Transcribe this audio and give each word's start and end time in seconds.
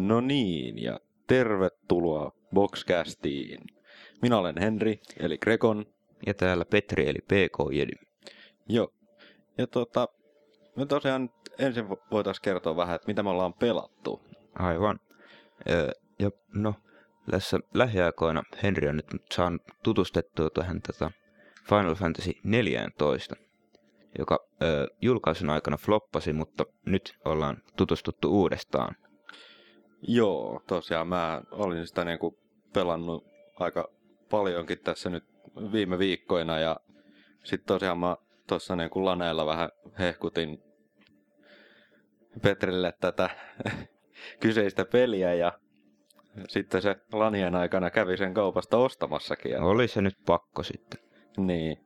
No 0.00 0.20
niin, 0.20 0.82
ja 0.82 1.00
tervetuloa 1.26 2.32
Boxcastiin. 2.54 3.60
Minä 4.22 4.38
olen 4.38 4.58
Henri, 4.60 5.00
eli 5.16 5.38
Grekon. 5.38 5.86
Ja 6.26 6.34
täällä 6.34 6.64
Petri, 6.64 7.08
eli 7.08 7.18
PK 7.18 7.72
Jedy. 7.72 7.92
Joo. 8.68 8.92
Ja 9.58 9.66
tota, 9.66 10.08
me 10.76 10.86
tosiaan 10.86 11.30
ensin 11.58 11.88
voitaisiin 11.88 12.42
kertoa 12.42 12.76
vähän, 12.76 12.94
että 12.94 13.06
mitä 13.06 13.22
me 13.22 13.30
ollaan 13.30 13.54
pelattu. 13.54 14.22
Aivan. 14.54 15.00
Öö, 15.70 15.90
ja 16.18 16.30
no, 16.54 16.74
tässä 17.30 17.60
lähiaikoina 17.74 18.42
Henri 18.62 18.88
on 18.88 18.96
nyt 18.96 19.06
saanut 19.32 19.62
tutustettua 19.82 20.50
tähän 20.50 20.82
tätä 20.82 21.10
Final 21.68 21.94
Fantasy 21.94 22.32
14, 22.44 23.36
joka 24.18 24.38
ö, 24.62 24.86
julkaisun 25.02 25.50
aikana 25.50 25.76
floppasi, 25.76 26.32
mutta 26.32 26.64
nyt 26.86 27.14
ollaan 27.24 27.56
tutustuttu 27.76 28.30
uudestaan. 28.40 28.96
Joo, 30.02 30.62
tosiaan 30.66 31.08
mä 31.08 31.42
olin 31.50 31.86
sitä 31.86 32.04
niinku 32.04 32.38
pelannut 32.72 33.26
aika 33.58 33.90
paljonkin 34.30 34.78
tässä 34.78 35.10
nyt 35.10 35.24
viime 35.72 35.98
viikkoina 35.98 36.58
ja 36.58 36.76
sitten 37.44 37.66
tosiaan 37.66 37.98
mä 37.98 38.16
tuossa 38.46 38.76
niinku 38.76 39.04
laneella 39.04 39.46
vähän 39.46 39.70
hehkutin 39.98 40.62
Petrille 42.42 42.92
tätä 43.00 43.30
kyseistä 44.40 44.84
peliä 44.84 45.34
ja 45.34 45.52
sitten 46.48 46.82
se 46.82 46.96
lanien 47.12 47.54
aikana 47.54 47.90
kävi 47.90 48.16
sen 48.16 48.34
kaupasta 48.34 48.76
ostamassakin. 48.76 49.52
Ja... 49.52 49.64
Oli 49.64 49.88
se 49.88 50.00
nyt 50.00 50.16
pakko 50.26 50.62
sitten. 50.62 51.00
Niin. 51.36 51.78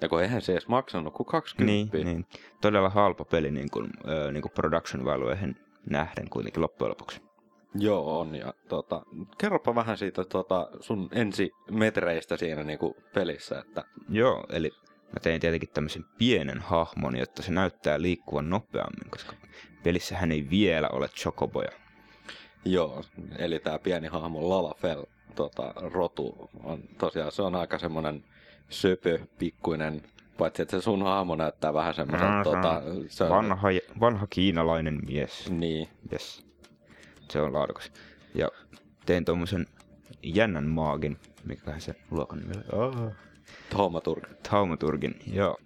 Ja 0.00 0.08
kun 0.08 0.22
eihän 0.22 0.42
se 0.42 0.52
edes 0.52 0.68
maksanut 0.68 1.14
kuin 1.14 1.26
20. 1.26 1.96
Niin, 1.96 2.06
niin. 2.06 2.26
Todella 2.60 2.90
halpa 2.90 3.24
peli 3.24 3.50
niin 3.50 3.70
kuin, 3.70 3.90
äh, 4.08 4.32
niin 4.32 4.42
kuin 4.42 4.52
production 4.52 5.04
valueihin 5.04 5.56
nähden 5.90 6.30
kuitenkin 6.30 6.62
loppujen 6.62 6.90
lopuksi. 6.90 7.29
Joo, 7.74 8.20
on. 8.20 8.34
Ja 8.34 8.54
tota, 8.68 9.02
kerropa 9.38 9.74
vähän 9.74 9.98
siitä 9.98 10.24
tota, 10.24 10.68
sun 10.80 11.08
ensimetreistä 11.12 12.36
siinä 12.36 12.64
niin 12.64 12.78
kuin 12.78 12.94
pelissä. 13.14 13.58
Että... 13.58 13.84
Joo, 14.08 14.46
eli 14.50 14.70
mä 15.06 15.20
tein 15.22 15.40
tietenkin 15.40 15.68
tämmöisen 15.74 16.04
pienen 16.18 16.60
hahmon, 16.60 17.16
jotta 17.16 17.42
se 17.42 17.52
näyttää 17.52 18.02
liikkuvan 18.02 18.50
nopeammin, 18.50 19.10
koska 19.10 19.32
pelissähän 19.82 20.32
ei 20.32 20.50
vielä 20.50 20.88
ole 20.88 21.08
chocoboja. 21.08 21.70
Joo, 22.64 23.02
eli 23.38 23.58
tämä 23.58 23.78
pieni 23.78 24.08
hahmo 24.08 24.48
Lalafel 24.48 25.04
tota, 25.34 25.74
rotu 25.76 26.50
on 26.64 26.82
tosiaan, 26.98 27.32
se 27.32 27.42
on 27.42 27.54
aika 27.54 27.78
semmoinen 27.78 28.24
söpö, 28.68 29.18
pikkuinen, 29.38 30.02
paitsi 30.38 30.62
että 30.62 30.76
se 30.76 30.82
sun 30.82 31.02
hahmo 31.02 31.36
näyttää 31.36 31.74
vähän 31.74 31.94
semmoisen... 31.94 32.28
Mm, 32.28 32.42
tota, 32.42 32.82
se 33.08 33.24
on... 33.24 33.30
vanha, 33.30 33.68
vanha 34.00 34.26
kiinalainen 34.30 34.98
mies. 35.06 35.50
Niin. 35.50 35.88
Yes. 36.12 36.49
Se 37.30 37.40
on 37.40 37.52
laadukas. 37.52 37.92
Ja 38.34 38.48
tein 39.06 39.24
tuommoisen 39.24 39.66
jännän 40.22 40.66
maagin, 40.66 41.16
mikä 41.44 41.78
se 41.78 41.94
luokan 42.10 42.38
nimi 42.38 42.52
oh. 42.72 43.12
Taumaturg. 43.70 44.24
Taumaturgin, 44.50 45.20
joo. 45.32 45.56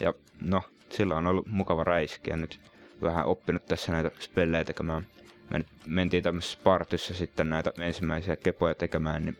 Ja 0.00 0.14
no, 0.40 0.62
sillä 0.90 1.16
on 1.16 1.26
ollut 1.26 1.46
mukava 1.46 1.84
räiskiä 1.84 2.36
nyt. 2.36 2.60
Vähän 3.02 3.26
oppinut 3.26 3.66
tässä 3.66 3.92
näitä 3.92 4.10
spellejä 4.20 4.64
tekemään. 4.64 5.06
Me 5.50 5.64
mentiin 5.86 6.22
tämmöisessä 6.22 6.58
partyssa 6.64 7.14
sitten 7.14 7.50
näitä 7.50 7.72
ensimmäisiä 7.78 8.36
kepoja 8.36 8.74
tekemään, 8.74 9.24
niin 9.24 9.36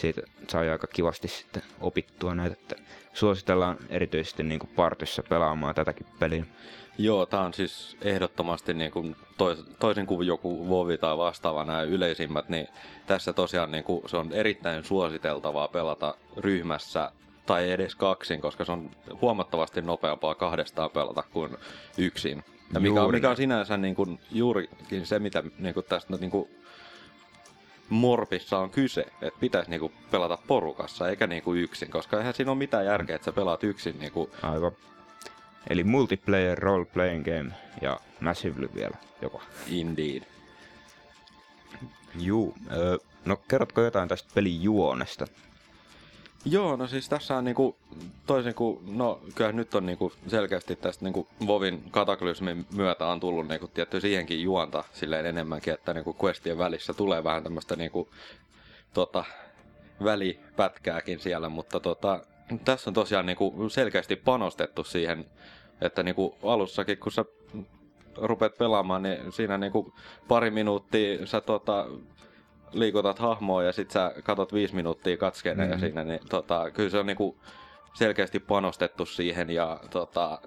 siitä 0.00 0.22
sai 0.48 0.70
aika 0.70 0.86
kivasti 0.86 1.28
sitten 1.28 1.62
opittua 1.80 2.34
näitä, 2.34 2.56
että 2.60 2.76
suositellaan 3.12 3.76
erityisesti 3.88 4.42
niin 4.42 4.60
kuin 4.60 4.70
partyssa 4.76 5.22
pelaamaan 5.22 5.74
tätäkin 5.74 6.06
peliä. 6.18 6.44
Joo, 6.98 7.26
tämä 7.26 7.42
on 7.42 7.54
siis 7.54 7.96
ehdottomasti 8.02 8.74
niin 8.74 8.90
kuin 8.90 9.16
tois, 9.38 9.58
toisin 9.78 10.06
kuin 10.06 10.26
joku 10.26 10.68
Vovi 10.68 10.98
tai 10.98 11.18
vastaava 11.18 11.64
nämä 11.64 11.82
yleisimmät, 11.82 12.48
niin 12.48 12.68
tässä 13.06 13.32
tosiaan 13.32 13.70
niin 13.70 13.84
kuin, 13.84 14.02
se 14.08 14.16
on 14.16 14.32
erittäin 14.32 14.84
suositeltavaa 14.84 15.68
pelata 15.68 16.14
ryhmässä 16.36 17.12
tai 17.46 17.70
edes 17.70 17.94
kaksin, 17.94 18.40
koska 18.40 18.64
se 18.64 18.72
on 18.72 18.90
huomattavasti 19.20 19.82
nopeampaa 19.82 20.34
kahdestaan 20.34 20.90
pelata 20.90 21.22
kuin 21.32 21.56
yksin. 21.98 22.44
Ja 22.74 22.80
mikä, 22.80 23.02
on, 23.02 23.10
mikä 23.10 23.30
on 23.30 23.36
sinänsä 23.36 23.76
niin 23.76 23.94
kuin, 23.94 24.20
juurikin 24.32 25.06
se, 25.06 25.18
mitä 25.18 25.42
niin 25.58 25.74
kuin 25.74 25.86
tästä 25.86 26.16
niin 26.16 26.30
kuin, 26.30 26.48
morpissa 27.90 28.58
on 28.58 28.70
kyse, 28.70 29.00
että 29.22 29.40
pitäisi 29.40 29.70
niinku 29.70 29.92
pelata 30.10 30.38
porukassa 30.46 31.08
eikä 31.08 31.26
niinku 31.26 31.54
yksin, 31.54 31.90
koska 31.90 32.18
eihän 32.18 32.34
siinä 32.34 32.50
ole 32.50 32.58
mitään 32.58 32.86
järkeä, 32.86 33.16
että 33.16 33.24
sä 33.24 33.32
pelaat 33.32 33.64
yksin. 33.64 33.98
Niinku... 33.98 34.30
Aivan. 34.42 34.72
Eli 35.70 35.84
multiplayer 35.84 36.58
role 36.58 36.84
playing 36.84 37.24
game 37.24 37.50
ja 37.82 38.00
massively 38.20 38.70
vielä 38.74 38.96
jopa. 39.22 39.42
Indeed. 39.68 40.22
Juu, 42.18 42.54
öö, 42.72 42.98
no 43.24 43.36
kerrotko 43.36 43.80
jotain 43.80 44.08
tästä 44.08 44.30
pelin 44.34 44.62
juonesta? 44.62 45.26
Joo, 46.44 46.76
no 46.76 46.86
siis 46.86 47.08
tässä 47.08 47.36
on 47.36 47.44
niinku, 47.44 47.76
toisin 48.26 48.54
kuin, 48.54 48.96
no 48.96 49.20
kyllä 49.34 49.52
nyt 49.52 49.74
on 49.74 49.86
niinku 49.86 50.12
selkeästi 50.26 50.76
tästä 50.76 51.04
niinku 51.04 51.28
Vovin 51.46 51.84
kataklysmin 51.90 52.66
myötä 52.74 53.06
on 53.06 53.20
tullut 53.20 53.48
niinku 53.48 53.68
tietty 53.68 54.00
siihenkin 54.00 54.42
juonta 54.42 54.84
silleen 54.92 55.26
enemmänkin, 55.26 55.74
että 55.74 55.94
niinku 55.94 56.16
questien 56.24 56.58
välissä 56.58 56.94
tulee 56.94 57.24
vähän 57.24 57.42
tämmöistä 57.42 57.76
niinku, 57.76 58.08
tota, 58.94 59.24
välipätkääkin 60.04 61.20
siellä, 61.20 61.48
mutta 61.48 61.80
tota, 61.80 62.20
tässä 62.64 62.90
on 62.90 62.94
tosiaan 62.94 63.26
niinku 63.26 63.68
selkeästi 63.68 64.16
panostettu 64.16 64.84
siihen, 64.84 65.26
että 65.80 66.02
niinku 66.02 66.36
alussakin 66.42 66.98
kun 66.98 67.12
sä 67.12 67.24
rupeat 68.16 68.58
pelaamaan, 68.58 69.02
niin 69.02 69.32
siinä 69.32 69.58
niinku 69.58 69.94
pari 70.28 70.50
minuuttia 70.50 71.26
sä 71.26 71.40
tota, 71.40 71.86
liikutat 72.72 73.18
hahmoa 73.18 73.62
ja 73.62 73.72
sit 73.72 73.90
sä 73.90 74.14
katot 74.24 74.52
viisi 74.52 74.74
minuuttia 74.74 75.16
katskeena 75.16 75.64
mm-hmm. 75.64 75.80
siinä, 75.80 76.04
niin 76.04 76.20
tota, 76.28 76.70
kyllä 76.70 76.90
se 76.90 76.98
on 76.98 77.06
niinku 77.06 77.40
selkeästi 77.94 78.40
panostettu 78.40 79.06
siihen 79.06 79.50
ja 79.50 79.80
tota, 79.90 80.40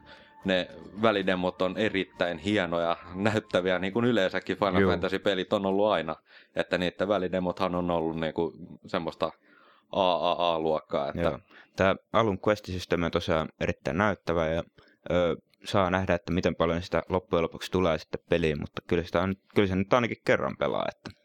ne 0.45 0.67
välidemot 1.01 1.61
on 1.61 1.77
erittäin 1.77 2.37
hienoja, 2.37 2.97
näyttäviä, 3.15 3.79
niin 3.79 3.93
kuin 3.93 4.05
yleensäkin 4.05 4.57
Final 4.57 4.81
Joo. 4.81 4.91
Fantasy-pelit 4.91 5.53
on 5.53 5.65
ollut 5.65 5.91
aina. 5.91 6.15
Että 6.55 6.77
niiden 6.77 7.07
välidemothan 7.07 7.75
on 7.75 7.91
ollut 7.91 8.19
niin 8.19 8.33
kuin 8.33 8.53
semmoista 8.85 9.31
AAA-luokkaa. 9.91 11.09
Että... 11.09 11.39
Tämä 11.75 11.95
alun 12.13 12.39
questisysteemi 12.47 13.05
on 13.05 13.11
tosiaan 13.11 13.49
erittäin 13.59 13.97
näyttävä 13.97 14.47
ja 14.47 14.63
ö, 15.11 15.35
saa 15.63 15.89
nähdä, 15.89 16.13
että 16.13 16.33
miten 16.33 16.55
paljon 16.55 16.81
sitä 16.81 17.03
loppujen 17.09 17.43
lopuksi 17.43 17.71
tulee 17.71 17.97
sitten 17.97 18.21
peliin, 18.29 18.59
mutta 18.59 18.81
kyllä, 18.87 19.03
sitä 19.03 19.21
on, 19.21 19.35
kyllä 19.55 19.67
se 19.67 19.75
nyt 19.75 19.93
ainakin 19.93 20.17
kerran 20.25 20.57
pelaa. 20.57 20.85
Että 20.89 21.22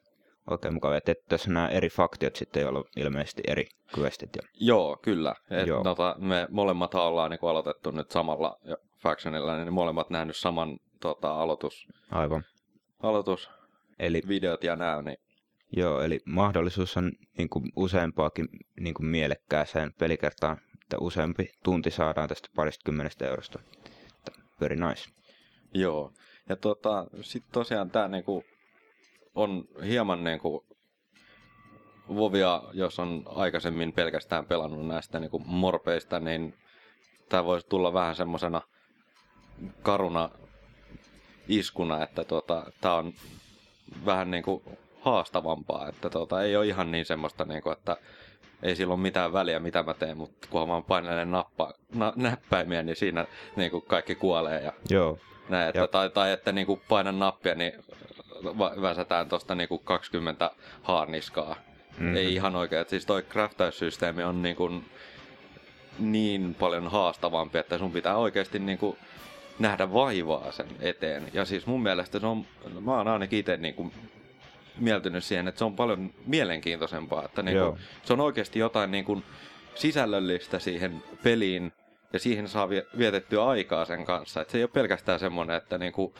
oikein 0.51 0.75
mukava. 0.75 0.97
Että 0.97 1.15
tässä 1.29 1.51
nämä 1.51 1.69
eri 1.69 1.89
faktiot 1.89 2.37
sitten, 2.37 2.63
joilla 2.63 2.79
on 2.79 2.85
ilmeisesti 2.97 3.43
eri 3.47 3.67
questit. 3.99 4.37
Ja... 4.37 4.43
Joo, 4.61 4.99
kyllä. 5.03 5.35
Et 5.51 5.67
Joo. 5.67 5.83
Tota, 5.83 6.17
me 6.19 6.47
molemmat 6.51 6.95
ollaan 6.95 7.31
niin 7.31 7.51
aloitettu 7.51 7.91
nyt 7.91 8.11
samalla 8.11 8.57
factionilla, 9.03 9.57
niin 9.57 9.73
molemmat 9.73 10.11
nähnyt 10.11 10.37
saman 10.37 10.79
tota, 11.01 11.41
aloitus. 11.43 11.87
Aivan. 12.11 12.45
Aloitus. 13.03 13.51
Eli... 13.99 14.23
Videot 14.29 14.65
ja 14.65 14.77
näy, 14.77 15.03
niin 15.03 15.17
Joo, 15.77 16.01
eli 16.01 16.21
mahdollisuus 16.25 16.97
on 16.97 17.13
niin 17.39 17.49
kuin 17.49 17.65
useampaakin 17.77 18.49
niin 18.81 18.95
kuin 18.95 19.07
mielekkääseen 19.07 19.93
pelikertaan, 19.99 20.61
että 20.83 20.97
useampi 21.01 21.51
tunti 21.65 21.91
saadaan 21.91 22.29
tästä 22.29 22.49
parista 22.57 22.83
kymmenestä 22.85 23.27
eurosta. 23.29 23.59
Very 24.61 24.77
nice. 24.77 25.11
Joo, 25.75 26.13
ja 26.49 26.57
tota, 26.57 27.07
sitten 27.21 27.53
tosiaan 27.53 27.91
tämä 27.91 28.09
niinku 28.09 28.45
on 29.35 29.65
hieman 29.85 30.25
niin 30.25 30.39
kuin 30.39 30.65
Vovia, 32.17 32.63
jos 32.73 32.99
on 32.99 33.23
aikaisemmin 33.27 33.93
pelkästään 33.93 34.47
pelannut 34.47 34.87
näistä 34.87 35.21
niin 35.21 35.31
kuin 35.31 35.43
morpeista, 35.47 36.21
niin 36.21 36.55
tämä 37.29 37.45
voisi 37.45 37.67
tulla 37.69 37.93
vähän 37.93 38.17
semmoisena 38.17 38.63
karuna 39.83 40.31
iskuna, 41.49 42.03
että 42.03 42.25
tota, 42.25 42.73
tämä 42.81 42.95
on 42.95 43.13
vähän 44.07 44.31
niin 44.31 44.43
kuin 44.43 44.63
haastavampaa, 45.01 45.89
että 45.89 46.11
tota, 46.11 46.43
ei 46.43 46.57
ole 46.57 46.67
ihan 46.67 46.91
niin 46.91 47.05
semmoista, 47.05 47.45
niin 47.45 47.63
kuin, 47.63 47.73
että 47.73 47.97
ei 48.63 48.77
sillä 48.77 48.95
ole 48.95 49.01
mitään 49.01 49.33
väliä, 49.33 49.61
mitä 49.61 49.83
mä 49.83 49.95
teen, 49.95 50.17
mutta 50.17 50.49
kun 50.51 50.69
mä 50.69 50.83
painelen 50.89 51.31
nappa, 51.31 51.73
na, 51.95 52.13
näppäimiä, 52.17 52.83
niin 52.83 52.97
siinä 52.97 53.27
niin 53.57 53.71
kuin 53.71 53.85
kaikki 53.87 54.15
kuolee. 54.15 54.63
Ja 54.63 54.73
Joo. 54.91 55.19
Näin, 55.49 55.69
että, 55.69 55.87
tai, 55.87 56.11
tai 56.11 56.33
että 56.33 56.53
niin 56.53 56.67
kuin 56.67 56.81
painan 56.89 57.19
nappia, 57.19 57.55
niin 57.55 57.73
väsätään 58.83 59.29
tuosta 59.29 59.55
niinku 59.55 59.79
20 59.79 60.51
haarniskaa. 60.83 61.57
Mm-hmm. 61.91 62.17
Ei 62.17 62.35
ihan 62.35 62.57
oikein. 62.57 62.85
Siis 62.89 63.07
toi 63.07 63.23
craftaussysteemi 63.23 64.23
on 64.23 64.43
niinku 64.43 64.71
niin 65.99 66.57
paljon 66.59 66.89
haastavampi, 66.89 67.59
että 67.59 67.79
sun 67.79 67.93
pitää 67.93 68.17
oikeasti 68.17 68.59
niinku 68.59 68.99
nähdä 69.59 69.93
vaivaa 69.93 70.53
sen 70.53 70.67
eteen. 70.81 71.29
Ja 71.33 71.45
siis 71.45 71.67
mun 71.67 71.83
mielestä 71.83 72.21
se 72.21 72.27
on, 72.27 72.47
mä 72.81 72.97
oon 72.97 73.09
ainakin 73.09 73.39
itse 73.39 73.57
niinku 73.57 73.93
mieltynyt 74.79 75.25
siihen, 75.25 75.49
että 75.49 75.59
se 75.59 75.65
on 75.65 75.77
paljon 75.77 76.11
mielenkiintoisempaa. 76.27 77.25
Että 77.25 77.43
niinku, 77.43 77.79
se 78.05 78.13
on 78.13 78.21
oikeasti 78.21 78.59
jotain 78.59 78.91
niinku 78.91 79.23
sisällöllistä 79.75 80.59
siihen 80.59 81.03
peliin 81.23 81.73
ja 82.13 82.19
siihen 82.19 82.49
saa 82.49 82.69
vietettyä 82.99 83.45
aikaa 83.45 83.85
sen 83.85 84.05
kanssa. 84.05 84.41
Että 84.41 84.53
se 84.53 84.59
ei 84.59 84.65
ole 84.65 84.71
pelkästään 84.75 85.19
semmoinen, 85.19 85.57
että 85.57 85.79
niinku 85.79 86.15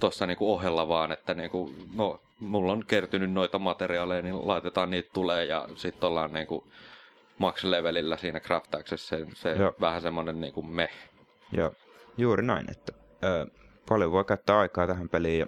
tuossa 0.00 0.26
niinku 0.26 0.52
ohella 0.52 0.88
vaan, 0.88 1.12
että 1.12 1.34
niinku, 1.34 1.74
no, 1.94 2.20
mulla 2.40 2.72
on 2.72 2.84
kertynyt 2.86 3.32
noita 3.32 3.58
materiaaleja, 3.58 4.22
niin 4.22 4.48
laitetaan 4.48 4.90
niitä 4.90 5.10
tulee 5.12 5.44
ja 5.44 5.68
sitten 5.76 6.08
ollaan 6.08 6.32
niinku 6.32 6.64
max-levelillä 7.38 8.16
siinä 8.16 8.40
craftauksessa. 8.40 9.16
Se, 9.16 9.26
se 9.34 9.50
Joo. 9.50 9.74
vähän 9.80 10.02
semmonen 10.02 10.40
niinku 10.40 10.62
me. 10.62 10.88
Joo, 11.52 11.72
juuri 12.16 12.42
näin, 12.42 12.70
että 12.70 12.92
ö, 13.24 13.46
paljon 13.88 14.12
voi 14.12 14.24
käyttää 14.24 14.58
aikaa 14.58 14.86
tähän 14.86 15.08
peliin 15.08 15.38
ja 15.38 15.46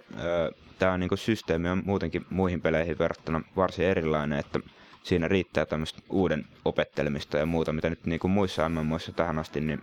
tämä 0.79 0.99
niinku 0.99 1.17
systeemi 1.17 1.69
on 1.69 1.83
muutenkin 1.85 2.27
muihin 2.31 2.63
peleihin 2.63 2.99
verrattuna 2.99 3.41
varsin 3.57 3.87
erilainen, 3.87 4.39
että 4.39 4.61
siinä 5.03 5.29
riittää 5.29 5.67
tämmöistä 5.67 6.03
uuden 6.11 6.45
opettelemista 6.65 7.39
ja 7.39 7.47
muuta, 7.47 7.73
mitä 7.73 7.91
nyt 7.91 8.07
niinku 8.07 8.29
muissa 8.29 8.69
MMOissa 8.69 9.13
tähän 9.13 9.39
asti, 9.39 9.61
niin 9.61 9.83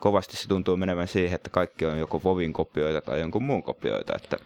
kovasti 0.00 0.36
se 0.36 0.48
tuntuu 0.48 0.76
menevän 0.76 1.08
siihen, 1.08 1.34
että 1.34 1.50
kaikki 1.50 1.86
on 1.86 1.98
joko 1.98 2.20
Vovin 2.24 2.52
kopioita 2.52 3.00
tai 3.00 3.20
jonkun 3.20 3.42
muun 3.42 3.62
kopioita, 3.62 4.12
että 4.16 4.36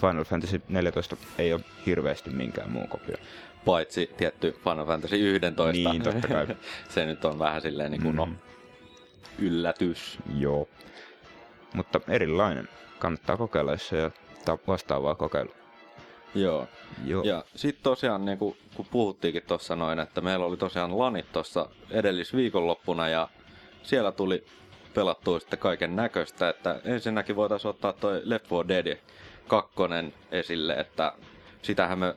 Final 0.00 0.24
Fantasy 0.24 0.62
14 0.68 1.16
ei 1.38 1.52
ole 1.52 1.60
hirveästi 1.86 2.30
minkään 2.30 2.70
muun 2.72 2.88
kopio. 2.88 3.16
Paitsi 3.64 4.10
tietty 4.16 4.56
Final 4.64 4.86
Fantasy 4.86 5.16
11. 5.34 5.72
Niin, 5.72 6.02
totta 6.02 6.28
kai. 6.28 6.46
se 6.94 7.06
nyt 7.06 7.24
on 7.24 7.38
vähän 7.38 7.60
silleen 7.60 7.90
niinku, 7.90 8.12
no, 8.12 8.26
Mhm. 8.26 8.34
yllätys. 9.38 10.18
Joo. 10.38 10.68
Mutta 11.74 12.00
erilainen. 12.08 12.68
Kannattaa 12.98 13.36
kokeilla, 13.36 13.70
jos 13.72 13.92
ei 13.92 14.02
ole 14.02 14.12
ta- 14.44 14.58
vastaavaa 14.66 15.14
kokeilua. 15.14 15.54
Joo. 16.34 16.66
Joo. 17.04 17.22
Ja 17.22 17.44
sitten 17.56 17.82
tosiaan, 17.82 18.24
niin 18.24 18.38
kun, 18.38 18.56
kun 18.76 18.86
puhuttiinkin 18.90 19.42
tuossa 19.46 19.76
noin, 19.76 19.98
että 19.98 20.20
meillä 20.20 20.46
oli 20.46 20.56
tosiaan 20.56 20.98
lanit 20.98 21.32
tuossa 21.32 21.68
edellisviikonloppuna 21.90 23.08
ja 23.08 23.28
siellä 23.82 24.12
tuli 24.12 24.44
pelattua 24.94 25.38
sitten 25.40 25.58
kaiken 25.58 25.96
näköistä, 25.96 26.48
että 26.48 26.80
ensinnäkin 26.84 27.36
voitaisiin 27.36 27.70
ottaa 27.70 27.92
toi 27.92 28.20
Left 28.24 28.50
4 28.50 28.84
Dead 28.84 28.98
2 29.48 29.74
esille, 30.32 30.72
että 30.72 31.12
sitähän 31.62 31.98
me 31.98 32.16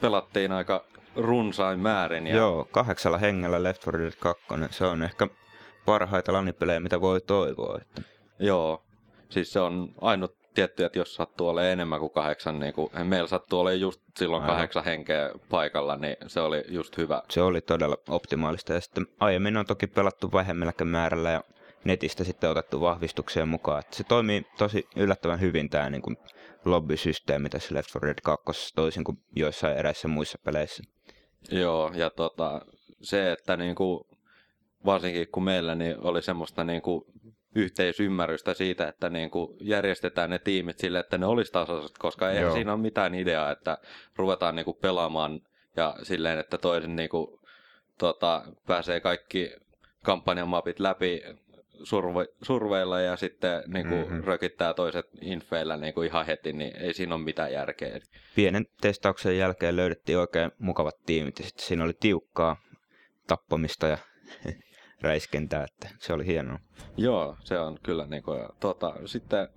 pelattiin 0.00 0.52
aika 0.52 0.84
runsain 1.16 1.80
määrin. 1.80 2.26
Ja 2.26 2.36
Joo, 2.36 2.68
kahdeksalla 2.70 3.18
hengellä 3.18 3.62
Left 3.62 3.86
4 3.86 4.00
Dead 4.00 4.12
2. 4.18 4.44
Se 4.70 4.84
on 4.84 5.02
ehkä 5.02 5.28
parhaita 5.86 6.32
lanipelejä, 6.32 6.80
mitä 6.80 7.00
voi 7.00 7.20
toivoa. 7.20 7.78
Että 7.80 8.02
Joo, 8.38 8.82
siis 9.28 9.52
se 9.52 9.60
on 9.60 9.88
ainut 10.00 10.38
tietty, 10.54 10.84
että 10.84 10.98
jos 10.98 11.14
sattuu 11.14 11.48
olemaan 11.48 11.72
enemmän 11.72 12.00
kuin 12.00 12.12
kahdeksan, 12.12 12.60
niin 12.60 12.74
kuin 12.74 12.90
meillä 13.04 13.28
sattuu 13.28 13.60
olemaan 13.60 13.80
just 13.80 14.00
silloin 14.16 14.42
Aivan. 14.42 14.54
kahdeksan 14.54 14.84
henkeä 14.84 15.30
paikalla, 15.50 15.96
niin 15.96 16.16
se 16.26 16.40
oli 16.40 16.64
just 16.68 16.96
hyvä. 16.96 17.22
se 17.30 17.42
oli 17.42 17.60
todella 17.60 17.96
optimaalista. 18.08 18.72
Ja 18.72 18.80
sitten 18.80 19.06
aiemmin 19.20 19.56
on 19.56 19.66
toki 19.66 19.86
pelattu 19.86 20.32
vähemmälläkin 20.32 20.86
määrällä 20.86 21.30
ja 21.30 21.42
netistä 21.84 22.24
sitten 22.24 22.50
otettu 22.50 22.80
vahvistuksia 22.80 23.46
mukaan. 23.46 23.80
Että 23.80 23.96
se 23.96 24.04
toimii 24.04 24.46
tosi 24.58 24.86
yllättävän 24.96 25.40
hyvin 25.40 25.70
tämä 25.70 25.90
niin 25.90 26.02
kuin 26.02 26.16
lobbysysteemi 26.64 27.48
tässä 27.48 27.74
Left 27.74 27.94
4 27.94 28.06
Dead 28.08 28.18
2 28.44 28.74
toisin 28.74 29.04
kuin 29.04 29.18
joissain 29.36 29.78
eräissä 29.78 30.08
muissa 30.08 30.38
peleissä. 30.44 30.82
Joo, 31.50 31.92
ja 31.94 32.10
tota, 32.10 32.60
se, 33.00 33.32
että 33.32 33.56
niinku, 33.56 34.06
varsinkin 34.84 35.28
kun 35.32 35.44
meillä 35.44 35.74
niin 35.74 35.96
oli 36.00 36.22
semmoista 36.22 36.64
niinku 36.64 37.06
yhteisymmärrystä 37.54 38.54
siitä, 38.54 38.88
että 38.88 39.10
niinku 39.10 39.56
järjestetään 39.60 40.30
ne 40.30 40.38
tiimit 40.38 40.78
sille, 40.78 40.98
että 40.98 41.18
ne 41.18 41.26
olisi 41.26 41.52
tasaiset, 41.52 41.98
koska 41.98 42.30
ei 42.30 42.40
Joo. 42.40 42.52
siinä 42.52 42.72
ole 42.72 42.80
mitään 42.80 43.14
ideaa, 43.14 43.50
että 43.50 43.78
ruvetaan 44.16 44.56
niinku 44.56 44.72
pelaamaan 44.74 45.40
ja 45.76 45.96
silleen, 46.02 46.38
että 46.38 46.58
toisen 46.58 46.96
niinku, 46.96 47.40
tota, 47.98 48.42
pääsee 48.66 49.00
kaikki 49.00 49.52
kampanjan 50.04 50.48
mapit 50.48 50.80
läpi 50.80 51.22
surve, 51.82 52.26
surveilla 52.42 53.00
ja 53.00 53.16
sitten 53.16 53.62
niinku 53.66 53.94
Mhm. 53.94 54.04
mm-hmm. 54.04 54.24
rökittää 54.24 54.74
toiset 54.74 55.06
infeillä 55.20 55.76
niinku 55.76 56.02
ihan 56.02 56.26
heti, 56.26 56.52
niin 56.52 56.76
ei 56.76 56.94
siinä 56.94 57.14
ole 57.14 57.24
mitään 57.24 57.52
järkeä. 57.52 58.00
Pienen 58.36 58.66
testauksen 58.80 59.38
jälkeen 59.38 59.76
löydettiin 59.76 60.18
oikein 60.18 60.50
mukavat 60.58 60.94
tiimit 61.06 61.38
ja 61.38 61.44
sitten 61.44 61.64
siinä 61.64 61.84
oli 61.84 61.94
tiukkaa 62.00 62.56
tappamista 63.26 63.86
ja 63.86 63.98
räiskentää, 65.02 65.64
että 65.64 65.94
se 66.00 66.12
oli 66.12 66.26
hienoa. 66.26 66.58
Joo, 66.96 67.36
se 67.40 67.58
on 67.58 67.78
kyllä 67.82 68.06
niinku, 68.06 68.32
ja, 68.32 68.48
tota, 68.60 68.94
sitten 69.04 69.48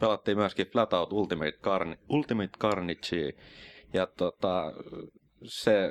pelattiin 0.00 0.38
myöskin 0.38 0.66
Flat 0.66 0.92
Out 0.92 1.12
Ultimate, 1.12 1.50
Carn- 1.62 1.98
Ultimate 2.08 2.58
Carnage, 2.60 3.32
ja 3.92 4.06
tota, 4.06 4.72
se, 5.44 5.90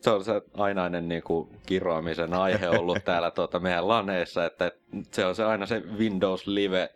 se 0.00 0.10
on 0.10 0.24
se 0.24 0.42
ainainen 0.54 1.08
niinku 1.08 1.52
kiroamisen 1.66 2.34
aihe 2.34 2.68
ollut 2.68 2.98
täällä 3.04 3.30
tota, 3.30 3.60
meidän 3.60 3.88
laneissa, 3.88 4.44
että 4.46 4.72
se 5.12 5.26
on 5.26 5.34
se 5.34 5.44
aina 5.44 5.66
se 5.66 5.82
Windows 5.98 6.46
Live 6.46 6.88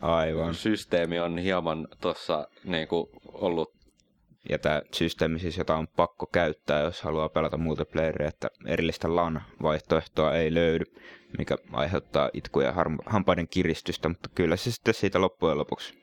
Aivan. 0.00 0.54
systeemi 0.54 1.20
on 1.20 1.38
hieman 1.38 1.88
tuossa 2.00 2.48
niinku 2.64 3.10
ollut 3.32 3.82
Ja 4.48 4.58
tämä 4.58 4.82
systeemi 4.92 5.38
siis, 5.38 5.58
jota 5.58 5.76
on 5.76 5.88
pakko 5.88 6.26
käyttää, 6.26 6.80
jos 6.80 7.02
haluaa 7.02 7.28
pelata 7.28 7.56
multiplayeria, 7.56 8.28
että 8.28 8.48
erillistä 8.66 9.16
LAN-vaihtoehtoa 9.16 10.34
ei 10.34 10.54
löydy, 10.54 10.84
mikä 11.38 11.56
aiheuttaa 11.72 12.30
itkuja 12.32 12.66
ja 12.66 12.74
hampaiden 13.06 13.48
kiristystä, 13.48 14.08
mutta 14.08 14.28
kyllä 14.34 14.56
se 14.56 14.70
sitten 14.72 14.94
siitä 14.94 15.20
loppujen 15.20 15.58
lopuksi. 15.58 16.01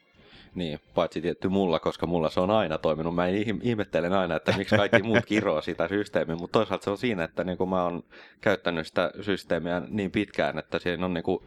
Niin, 0.60 0.80
paitsi 0.96 1.22
tietty 1.22 1.50
mulla, 1.50 1.80
koska 1.80 2.08
mulla 2.08 2.30
se 2.30 2.40
on 2.40 2.52
aina 2.52 2.78
toiminut. 2.78 3.16
Mä 3.16 3.28
ihm- 3.28 3.60
ihmettelen 3.62 4.14
aina, 4.14 4.36
että 4.36 4.58
miksi 4.58 4.76
kaikki 4.76 5.04
muut 5.04 5.26
kiroo 5.26 5.62
sitä 5.62 5.88
systeemiä, 5.88 6.36
mutta 6.36 6.60
toisaalta 6.60 6.84
se 6.84 6.90
on 6.90 6.98
siinä, 6.98 7.24
että 7.24 7.44
niinku 7.44 7.66
mä 7.66 7.84
oon 7.84 8.04
käyttänyt 8.42 8.88
sitä 8.88 9.12
systeemiä 9.22 9.82
niin 9.90 10.12
pitkään, 10.12 10.60
että 10.60 10.80
siinä 10.80 11.06
on 11.06 11.14
niinku, 11.14 11.44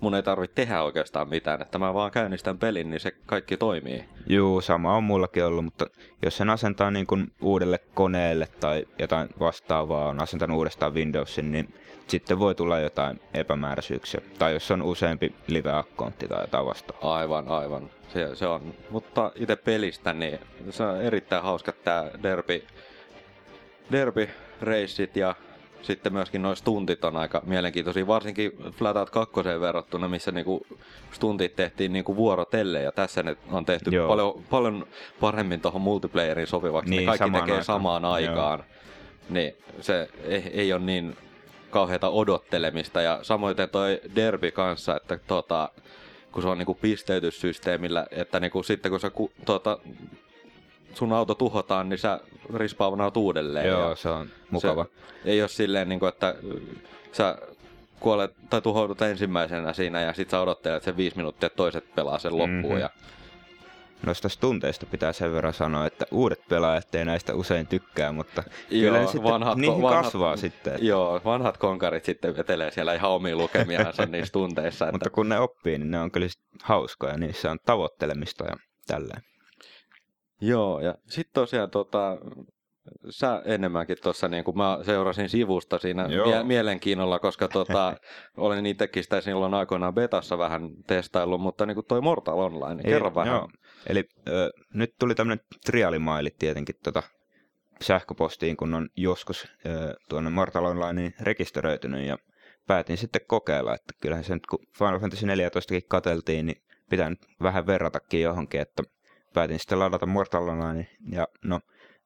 mun 0.00 0.14
ei 0.14 0.22
tarvitse 0.22 0.54
tehdä 0.54 0.82
oikeastaan 0.82 1.28
mitään, 1.28 1.62
että 1.62 1.78
mä 1.78 1.94
vaan 1.94 2.10
käynnistän 2.10 2.58
pelin, 2.58 2.90
niin 2.90 3.00
se 3.00 3.10
kaikki 3.26 3.56
toimii. 3.56 4.04
Juu, 4.26 4.60
sama 4.60 4.96
on 4.96 5.04
mullakin 5.04 5.44
ollut, 5.44 5.64
mutta 5.64 5.86
jos 6.22 6.36
sen 6.36 6.50
asentaa 6.50 6.90
niin 6.90 7.06
kuin 7.06 7.32
uudelle 7.40 7.78
koneelle 7.94 8.48
tai 8.60 8.86
jotain 8.98 9.28
vastaavaa 9.40 10.08
on 10.08 10.22
asentanut 10.22 10.56
uudestaan 10.56 10.94
Windowsin, 10.94 11.52
niin 11.52 11.74
sitten 12.08 12.38
voi 12.38 12.54
tulla 12.54 12.78
jotain 12.78 13.20
epämääräisyyksiä. 13.34 14.20
Tai 14.38 14.52
jos 14.52 14.70
on 14.70 14.82
useampi 14.82 15.34
live-akkontti 15.46 16.28
tai 16.28 16.42
jotain 16.42 16.66
vastaavaa. 16.66 17.16
Aivan, 17.16 17.48
aivan. 17.48 17.90
Se, 18.12 18.34
se 18.34 18.46
on. 18.46 18.74
Mutta 18.90 19.32
itse 19.34 19.56
pelistä, 19.56 20.12
niin 20.12 20.38
se 20.70 20.82
on 20.82 21.02
erittäin 21.02 21.42
hauska 21.42 21.72
tää 21.72 22.10
derby, 22.22 22.62
derby 23.92 24.28
reissit 24.62 25.16
ja 25.16 25.34
sitten 25.82 26.12
myöskin 26.12 26.42
noin 26.42 26.56
stuntit 26.56 27.04
on 27.04 27.16
aika 27.16 27.42
mielenkiintoisia, 27.46 28.06
varsinkin 28.06 28.52
Flat 28.72 28.96
Out 28.96 29.10
2 29.10 29.34
verrattuna, 29.60 30.08
missä 30.08 30.32
niinku 30.32 30.66
stuntit 31.12 31.56
tehtiin 31.56 31.92
niinku 31.92 32.16
vuorotelle 32.16 32.82
ja 32.82 32.92
tässä 32.92 33.22
ne 33.22 33.36
on 33.50 33.64
tehty 33.64 33.90
Joo. 33.90 34.08
paljon, 34.08 34.44
paljon 34.50 34.86
paremmin 35.20 35.60
tuohon 35.60 35.80
multiplayerin 35.80 36.46
sopivaksi. 36.46 36.90
Niin, 36.90 37.00
ne 37.00 37.06
kaikki 37.06 37.18
samaan 37.24 37.42
tekee 37.42 37.54
aikaan. 37.54 37.64
samaan 37.64 38.02
Joo. 38.02 38.12
aikaan. 38.12 38.64
Niin 39.28 39.56
se 39.80 40.08
ei, 40.24 40.50
ei 40.52 40.72
ole 40.72 40.82
niin 40.82 41.16
kauheata 41.70 42.08
odottelemista 42.08 43.00
ja 43.00 43.18
samoin 43.22 43.56
toi 43.72 44.00
Derby 44.14 44.50
kanssa, 44.50 44.96
että 44.96 45.18
tota, 45.26 45.70
kun 46.32 46.42
se 46.42 46.48
on 46.48 46.58
niinku 46.58 46.74
pisteytyssysteemillä, 46.74 48.06
että 48.10 48.40
niinku 48.40 48.62
sitten 48.62 48.90
kun 48.90 49.00
sä 49.00 49.10
ku, 49.10 49.32
tota, 49.44 49.78
sun 50.96 51.12
auto 51.12 51.34
tuhotaan, 51.34 51.88
niin 51.88 51.98
sä 51.98 52.20
rispaunaat 52.54 53.16
uudelleen. 53.16 53.68
Joo, 53.68 53.96
se 53.96 54.08
on 54.08 54.28
mukava. 54.50 54.84
Se 55.24 55.30
ei 55.30 55.40
ole 55.42 55.48
silleen, 55.48 55.88
niinku, 55.88 56.06
että 56.06 56.34
sä 57.12 57.38
kuolet 58.00 58.34
tai 58.50 58.62
tuhoudut 58.62 59.02
ensimmäisenä 59.02 59.72
siinä 59.72 60.00
ja 60.00 60.12
sit 60.12 60.30
sä 60.30 60.40
odottelet 60.40 60.82
sen 60.82 60.96
viisi 60.96 61.16
minuuttia, 61.16 61.46
että 61.46 61.56
toiset 61.56 61.94
pelaa 61.94 62.18
sen 62.18 62.38
loppuun. 62.38 62.72
Mhm. 62.74 62.80
Ja, 62.80 62.90
Noista 64.06 64.28
tunteista 64.40 64.86
pitää 64.86 65.12
sen 65.12 65.32
verran 65.32 65.54
sanoa, 65.54 65.86
että 65.86 66.06
uudet 66.10 66.40
pelaajat 66.48 66.94
ei 66.94 67.04
näistä 67.04 67.34
usein 67.34 67.66
tykkää, 67.66 68.12
mutta 68.12 68.42
kyllä 68.68 68.86
Joo, 68.86 68.96
ne 69.06 69.06
sitten 69.06 69.22
vanhat- 69.32 69.58
niihin 69.58 69.82
vanhat- 69.82 70.02
kasvaa 70.04 70.36
sitten. 70.36 70.72
Että, 70.72 70.84
joo, 70.86 71.20
vanhat 71.24 71.56
konkarit 71.56 72.04
sitten 72.04 72.36
vetelee 72.36 72.70
siellä 72.70 72.94
ihan 72.94 73.10
omia 73.10 73.36
lukemiansa 73.36 74.06
niissä 74.12 74.32
tunteissa. 74.32 74.84
Että, 74.84 74.92
mutta 74.92 75.10
kun 75.10 75.28
ne 75.28 75.38
oppii, 75.38 75.78
niin 75.78 75.90
ne 75.90 76.00
on 76.00 76.10
kyllä 76.10 76.26
hauskoja, 76.62 77.16
niissä 77.16 77.50
on 77.50 77.58
tavoittelemista 77.66 78.44
ja 78.44 78.56
tälleen. 78.86 79.22
Joo, 80.40 80.80
ja 80.80 80.94
sitten 81.04 81.34
tosiaan 81.34 81.70
tota, 81.70 82.18
sä 83.10 83.42
enemmänkin 83.44 83.96
tuossa, 84.02 84.28
niin 84.28 84.44
kuin 84.44 84.56
mä 84.56 84.78
seurasin 84.82 85.28
sivusta 85.28 85.78
siinä 85.78 86.06
Joo. 86.06 86.26
mie- 86.26 86.44
mielenkiinnolla, 86.44 87.18
koska 87.18 87.48
tota, 87.48 87.96
olen 88.36 88.66
itsekin 88.66 89.02
sitä 89.02 89.20
silloin 89.20 89.54
aikoinaan 89.54 89.94
betassa 89.94 90.38
vähän 90.38 90.70
testaillut, 90.86 91.40
mutta 91.40 91.66
niin 91.66 91.74
kuin 91.74 91.86
toi 91.86 92.00
Mortal 92.00 92.38
Online, 92.38 92.74
niin 92.74 92.86
kerro 92.86 93.08
Ei, 93.08 93.14
vähän. 93.14 93.34
Joo. 93.34 93.48
Eli 93.86 94.04
ö, 94.28 94.50
nyt 94.74 94.94
tuli 94.98 95.14
tämmöinen 95.14 95.44
triaalimaili 95.66 96.30
tietenkin 96.38 96.74
tota, 96.82 97.02
sähköpostiin, 97.80 98.56
kun 98.56 98.74
on 98.74 98.88
joskus 98.96 99.48
ö, 99.66 99.94
tuonne 100.08 100.30
Mortal 100.30 100.64
Onlineen 100.64 101.14
rekisteröitynyt 101.20 102.06
ja 102.06 102.18
päätin 102.66 102.96
sitten 102.96 103.20
kokeilla, 103.26 103.74
että 103.74 103.94
kyllähän 104.02 104.24
se 104.24 104.34
nyt 104.34 104.46
kun 104.46 104.58
Final 104.78 105.00
Fantasy 105.00 105.26
14 105.26 105.74
katseltiin, 105.88 106.46
niin 106.46 106.62
pitää 106.90 107.10
nyt 107.10 107.26
vähän 107.42 107.66
verratakin 107.66 108.22
johonkin, 108.22 108.60
että 108.60 108.82
päätin 109.36 109.58
sitten 109.58 109.78
ladata 109.78 110.06
Mortal 110.06 110.48
Online 110.48 110.86
ja 111.12 111.28
no 111.44 111.60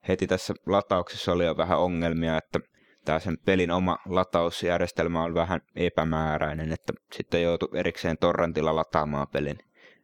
heti 0.07 0.27
tässä 0.27 0.53
latauksessa 0.65 1.31
oli 1.31 1.45
jo 1.45 1.57
vähän 1.57 1.79
ongelmia, 1.79 2.37
että 2.37 2.59
tämä 3.05 3.19
sen 3.19 3.37
pelin 3.45 3.71
oma 3.71 3.97
latausjärjestelmä 4.05 5.23
on 5.23 5.33
vähän 5.33 5.61
epämääräinen, 5.75 6.71
että 6.71 6.93
sitten 7.13 7.43
joutui 7.43 7.79
erikseen 7.79 8.17
torrentilla 8.17 8.75
lataamaan 8.75 9.27
pelin 9.27 9.57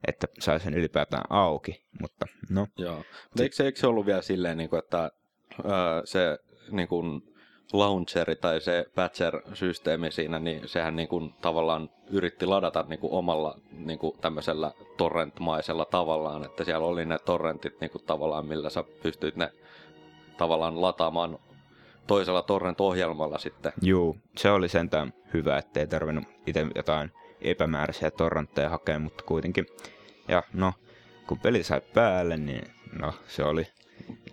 että 0.07 0.27
sai 0.39 0.59
sen 0.59 0.73
ylipäätään 0.73 1.23
auki, 1.29 1.85
mutta 2.01 2.25
no. 2.49 2.67
Joo. 2.77 2.95
Mutta 2.95 3.43
eikö, 3.43 3.55
se- 3.55 3.65
eikö 3.65 3.79
se 3.79 3.87
ollut 3.87 4.05
vielä 4.05 4.21
silleen, 4.21 4.57
niin 4.57 4.69
kuin, 4.69 4.79
että 4.79 5.11
ää, 5.63 6.01
se 6.05 6.37
niin 6.71 6.87
kuin 6.87 7.21
launcheri 7.73 8.35
tai 8.35 8.61
se 8.61 8.85
patcher-systeemi 8.95 10.11
siinä, 10.11 10.39
niin 10.39 10.67
sehän 10.67 10.95
niin 10.95 11.07
kuin, 11.07 11.33
tavallaan 11.41 11.89
yritti 12.09 12.45
ladata 12.45 12.85
niin 12.87 12.99
kuin, 12.99 13.13
omalla 13.13 13.59
niin 13.71 13.99
kuin, 13.99 14.17
tämmöisellä 14.21 14.71
torrent-maisella 14.97 15.85
tavallaan, 15.85 16.45
että 16.45 16.63
siellä 16.63 16.87
oli 16.87 17.05
ne 17.05 17.19
torrentit 17.19 17.81
niin 17.81 17.91
kuin, 17.91 18.03
tavallaan, 18.05 18.45
millä 18.45 18.69
sä 18.69 18.83
pystyit 19.03 19.35
ne 19.35 19.51
tavallaan 20.37 20.81
lataamaan 20.81 21.39
toisella 22.07 22.41
torrent-ohjelmalla 22.41 23.37
sitten. 23.37 23.73
Juu, 23.81 24.17
se 24.37 24.51
oli 24.51 24.69
sentään 24.69 25.13
hyvä, 25.33 25.57
ettei 25.57 25.87
tarvinnut 25.87 26.23
itse 26.47 26.67
jotain 26.75 27.11
epämääräisiä 27.41 28.11
torrentteja 28.11 28.69
hakea, 28.69 28.99
mutta 28.99 29.23
kuitenkin. 29.23 29.65
Ja 30.27 30.43
no, 30.53 30.73
kun 31.27 31.39
peli 31.39 31.63
sai 31.63 31.81
päälle, 31.93 32.37
niin 32.37 32.71
no, 32.99 33.13
se 33.27 33.43
oli 33.43 33.67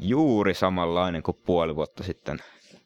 juuri 0.01 0.55
samanlainen 0.55 1.23
kuin 1.23 1.39
puoli 1.47 1.77
vuotta 1.77 2.03
sitten. 2.03 2.39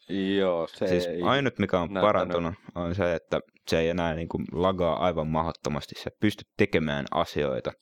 Joo, 0.08 0.66
se 0.66 0.86
Siis 0.86 1.06
ei... 1.06 1.22
ainut, 1.22 1.58
mikä 1.58 1.78
on 1.80 1.82
näyttänyt- 1.88 2.06
parantunut, 2.06 2.54
on 2.74 2.94
se, 2.94 3.14
että 3.14 3.40
se 3.68 3.78
ei 3.78 3.88
enää 3.88 4.14
niin 4.14 4.28
kuin 4.28 4.44
lagaa 4.52 5.04
aivan 5.04 5.26
mahdottomasti. 5.26 5.94
Sä 6.00 6.10
pystyt 6.20 6.48
tekemään 6.56 7.04
asioita. 7.10 7.72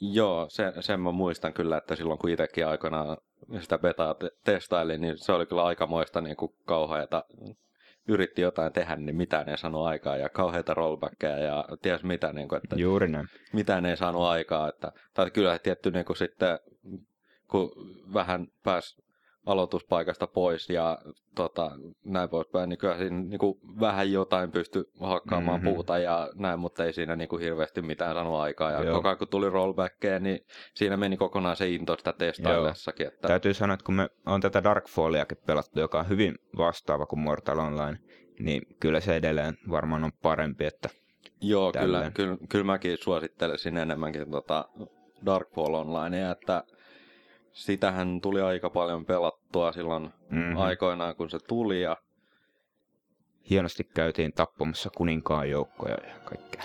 Joo, 0.00 0.46
sen, 0.48 0.72
sen 0.82 1.00
mä 1.00 1.12
muistan 1.12 1.52
kyllä, 1.52 1.76
että 1.76 1.96
silloin 1.96 2.18
kun 2.18 2.30
itsekin 2.30 2.66
aikanaan 2.66 3.16
sitä 3.60 3.78
betaa 3.78 4.14
te- 4.14 4.30
testailin, 4.44 5.00
niin 5.00 5.18
se 5.18 5.32
oli 5.32 5.46
kyllä 5.46 5.64
aikamoista 5.64 6.20
niin 6.20 6.36
kuin 6.36 6.52
kauheata. 6.66 7.24
Yritti 8.08 8.42
jotain 8.42 8.72
tehdä, 8.72 8.96
niin 8.96 9.16
mitään 9.16 9.48
ei 9.48 9.58
saanut 9.58 9.86
aikaa 9.86 10.16
ja 10.16 10.28
kauheita 10.28 10.74
rollbackkejä 10.74 11.38
ja 11.38 11.64
ties 11.82 12.02
mitä, 12.04 12.32
niin 12.32 12.48
kuin, 12.48 12.60
että 12.64 12.76
Juuri 12.76 13.08
näin. 13.08 13.26
mitään 13.52 13.86
ei 13.86 13.96
saanut 13.96 14.22
aikaa. 14.22 14.68
Että, 14.68 14.92
tai 15.14 15.30
kyllä 15.30 15.58
tietty 15.58 15.90
niin 15.90 16.04
kuin 16.04 16.16
sitten, 16.16 16.58
kun 17.50 17.70
vähän 18.14 18.46
pääsi 18.64 19.02
aloituspaikasta 19.46 20.26
pois 20.26 20.70
ja 20.70 20.98
tota, 21.34 21.70
näin 22.04 22.28
poispäin, 22.28 22.68
niin 22.68 22.78
kyllä 22.78 22.98
siinä 22.98 23.20
niin 23.22 23.38
kuin 23.38 23.58
vähän 23.80 24.12
jotain 24.12 24.50
pystyi 24.50 24.84
hakkaamaan 25.00 25.58
Mhm. 25.60 25.66
mm-hmm. 25.66 25.74
puuta 25.74 25.98
ja 25.98 26.30
näin, 26.34 26.60
mutta 26.60 26.84
ei 26.84 26.92
siinä 26.92 27.16
niin 27.16 27.28
kuin 27.28 27.42
hirveästi 27.42 27.82
mitään 27.82 28.14
saanut 28.14 28.34
aikaa. 28.34 28.70
Ja 28.70 28.82
Joo. 28.84 28.94
koko 28.94 29.08
ajan 29.08 29.18
kun 29.18 29.28
tuli 29.28 29.50
rollbackkejä, 29.50 30.18
niin 30.18 30.40
siinä 30.74 30.96
meni 30.96 31.16
kokonaan 31.16 31.56
se 31.56 31.68
into 31.70 31.96
sitä 31.96 32.12
testaillessakin. 32.12 33.06
Että, 33.06 33.28
Täytyy 33.28 33.54
sanoa, 33.54 33.74
että 33.74 33.84
kun 33.84 33.94
me 33.94 34.08
on 34.26 34.40
tätä 34.40 34.64
Darkfalliakin 34.64 35.38
pelattu, 35.46 35.80
joka 35.80 35.98
on 35.98 36.08
hyvin 36.08 36.34
vastaava 36.56 37.06
kuin 37.06 37.20
Mortal 37.20 37.58
Online, 37.58 37.98
niin 38.38 38.62
kyllä 38.80 39.00
se 39.00 39.16
edelleen 39.16 39.54
varmaan 39.70 40.04
on 40.04 40.12
parempi, 40.22 40.64
että 40.64 40.88
joo, 41.40 41.72
kyllä, 41.72 41.82
tälleen. 41.82 42.12
kyllä, 42.12 42.36
kyllä 42.48 42.64
mäkin 42.64 42.98
suosittelisin 42.98 43.76
enemmänkin 43.76 44.30
tota 44.30 44.68
Darkfall 45.26 45.74
Onlinea, 45.74 46.30
että 46.30 46.64
sitähän 47.52 48.20
tuli 48.20 48.40
aika 48.40 48.70
paljon 48.70 49.04
pelattua 49.04 49.72
silloin 49.72 50.02
mhm. 50.02 50.38
mm-hmm. 50.38 50.56
aikoinaan, 50.56 51.16
kun 51.16 51.30
se 51.30 51.38
tuli. 51.48 51.82
Ja 51.82 51.96
hienosti 53.50 53.84
käytiin 53.84 54.32
tappamassa 54.32 54.90
kuninkaan 54.96 55.50
joukkoja 55.50 55.96
ja 56.08 56.14
kaikkea. 56.24 56.62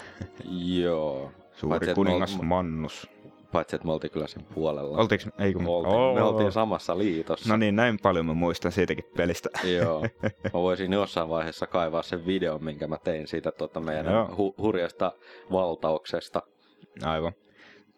joo, 0.52 1.32
Suuri 1.54 1.80
Paitsi, 1.80 1.96
kuningas 1.96 2.38
me- 2.38 2.46
Mannus. 2.46 3.10
paitsi 3.52 3.76
että 3.76 3.86
me 3.86 3.92
oltiin 3.94 4.12
kyllä 4.12 4.28
sen 4.28 4.44
puolella. 4.44 4.98
Oltiinko 4.98 5.26
me? 5.38 5.46
Ei 5.46 5.54
kun 5.54 5.64
me 5.64 5.70
oltiin, 5.70 5.94
me 6.16 6.22
Oo. 6.24 6.30
oltiin 6.30 6.52
samassa 6.52 6.98
liitossa. 6.98 7.50
No 7.50 7.58
niin, 7.58 7.76
näin 7.76 8.00
paljon 8.00 8.26
mä 8.26 8.34
muistan 8.34 8.72
siitäkin 8.72 9.06
pelistä. 9.18 9.50
Joo. 9.78 10.02
Mä 10.54 10.54
voisin 10.54 10.94
jossain 10.94 11.30
vaiheessa 11.30 11.68
kaivaa 11.68 12.02
sen 12.02 12.26
videon, 12.26 12.64
minkä 12.64 12.88
mä 12.88 12.98
tein 13.04 13.28
siitä 13.28 13.52
tuota 13.52 13.80
meidän 13.80 14.14
Joo. 14.14 14.28
hu- 14.28 14.62
hurjasta 14.62 15.12
valtauksesta. 15.52 16.42
Aivan. 17.04 17.32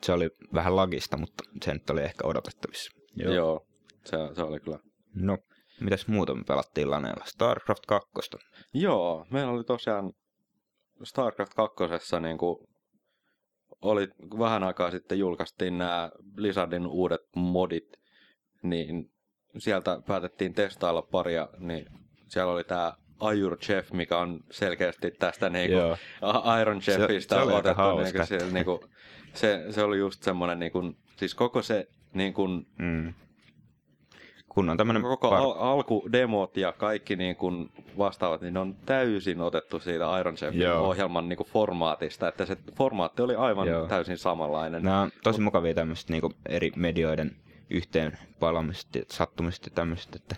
Se 0.01 0.11
oli 0.11 0.29
vähän 0.53 0.75
lagista, 0.75 1.17
mutta 1.17 1.43
se 1.63 1.73
nyt 1.73 1.89
oli 1.89 2.01
ehkä 2.01 2.27
odotettavissa. 2.27 2.91
Joo. 3.15 3.33
Joo. 3.33 3.67
Se, 4.05 4.17
se 4.35 4.43
oli 4.43 4.59
kyllä. 4.59 4.79
No, 5.15 5.37
mitäs 5.79 6.07
muuta 6.07 6.35
me 6.35 6.43
pelattiin 6.47 6.91
Laneella? 6.91 7.25
StarCraft 7.25 7.85
2. 7.85 8.09
Joo, 8.73 9.25
meillä 9.31 9.51
oli 9.51 9.63
tosiaan 9.63 10.13
StarCraft 11.03 11.53
2. 11.53 11.75
Niin 12.21 12.37
kuin 12.37 12.57
oli 13.81 14.07
vähän 14.39 14.63
aikaa 14.63 14.91
sitten 14.91 15.19
julkaistiin 15.19 15.77
nämä 15.77 16.11
Blizzardin 16.35 16.87
uudet 16.87 17.21
modit, 17.35 17.97
niin 18.63 19.11
sieltä 19.57 20.01
päätettiin 20.07 20.53
testailla 20.53 21.01
paria, 21.01 21.49
niin 21.57 21.85
siellä 22.27 22.53
oli 22.53 22.63
tämä 22.63 22.93
Ayur 23.19 23.57
Chef, 23.57 23.91
mikä 23.91 24.17
on 24.17 24.39
selkeästi 24.51 25.11
tästä 25.11 25.49
niinku 25.49 25.77
Iron 26.61 26.81
Se- 26.81 26.95
Chefistä 26.95 27.35
se 27.35 27.41
aika 27.41 27.55
otettu. 27.57 27.97
Niinku, 28.03 28.25
se, 28.25 28.37
niinku, 28.51 28.85
se, 29.33 29.65
se, 29.69 29.83
oli 29.83 29.97
just 29.97 30.23
semmoinen, 30.23 30.59
niinku, 30.59 30.95
siis 31.15 31.35
koko 31.35 31.61
se 31.61 31.87
niinku, 32.13 32.47
Mm. 32.77 33.13
Kun 34.49 34.69
on 34.69 34.77
tämmönen 34.77 35.01
koko 35.01 35.29
par- 35.29 35.33
al- 35.33 35.55
alkudemot 35.57 36.57
ja 36.57 36.71
kaikki 36.71 37.15
niin 37.15 37.35
kuin 37.35 37.71
vastaavat, 37.97 38.41
niin 38.41 38.53
ne 38.53 38.59
on 38.59 38.75
täysin 38.85 39.41
otettu 39.41 39.79
siitä 39.79 40.19
Iron 40.19 40.35
Chefin 40.35 40.61
Joo. 40.61 40.87
ohjelman 40.89 41.29
niin 41.29 41.37
kuin 41.37 41.47
formaatista, 41.47 42.27
että 42.27 42.45
se 42.45 42.57
formaatti 42.77 43.21
oli 43.21 43.35
aivan 43.35 43.67
Joo. 43.67 43.87
Täysin 43.87 44.17
samanlainen. 44.17 44.83
Nämä 44.83 45.01
on 45.01 45.11
tosi 45.23 45.41
mukavia 45.41 45.73
tämmöiset 45.73 46.09
niinku 46.09 46.33
eri 46.45 46.71
medioiden 46.75 47.35
yhteen 47.69 48.17
palamiset 48.39 48.95
ja 48.95 49.01
sattumiset 49.07 49.65
ja 49.65 49.71
tämmöiset, 49.75 50.15
että 50.15 50.35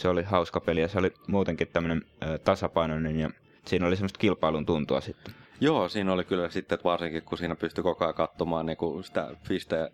se 0.00 0.08
oli 0.08 0.22
hauska 0.22 0.60
peli 0.60 0.80
ja 0.80 0.88
se 0.88 0.98
oli 0.98 1.12
muutenkin 1.26 1.68
tämmöinen 1.68 2.02
tasapainoinen 2.44 3.20
ja 3.20 3.30
siinä 3.64 3.86
oli 3.86 3.96
semmoista 3.96 4.18
kilpailun 4.18 4.66
tuntua 4.66 5.00
sitten. 5.00 5.34
Joo, 5.60 5.88
siinä 5.88 6.12
oli 6.12 6.24
kyllä 6.24 6.50
sitten, 6.50 6.76
että 6.76 6.84
varsinkin 6.84 7.22
kun 7.22 7.38
siinä 7.38 7.56
pystyi 7.56 7.84
koko 7.84 8.04
ajan 8.04 8.14
katsomaan 8.14 8.66
niin 8.66 8.76
kuin 8.76 9.04
sitä 9.04 9.28
piste, 9.48 9.92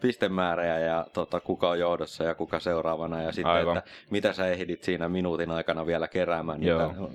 pistemäärää 0.00 0.78
ja 0.78 1.06
tota, 1.12 1.40
kuka 1.40 1.68
on 1.70 1.78
johdossa 1.78 2.24
ja 2.24 2.34
kuka 2.34 2.60
seuraavana 2.60 3.22
ja 3.22 3.32
sitten, 3.32 3.52
Aivan. 3.52 3.76
että 3.78 3.90
mitä 4.10 4.32
sä 4.32 4.46
ehdit 4.46 4.82
siinä 4.84 5.08
minuutin 5.08 5.50
aikana 5.50 5.86
vielä 5.86 6.08
keräämään 6.08 6.60
niitä 6.60 6.72
Joo. 6.96 7.10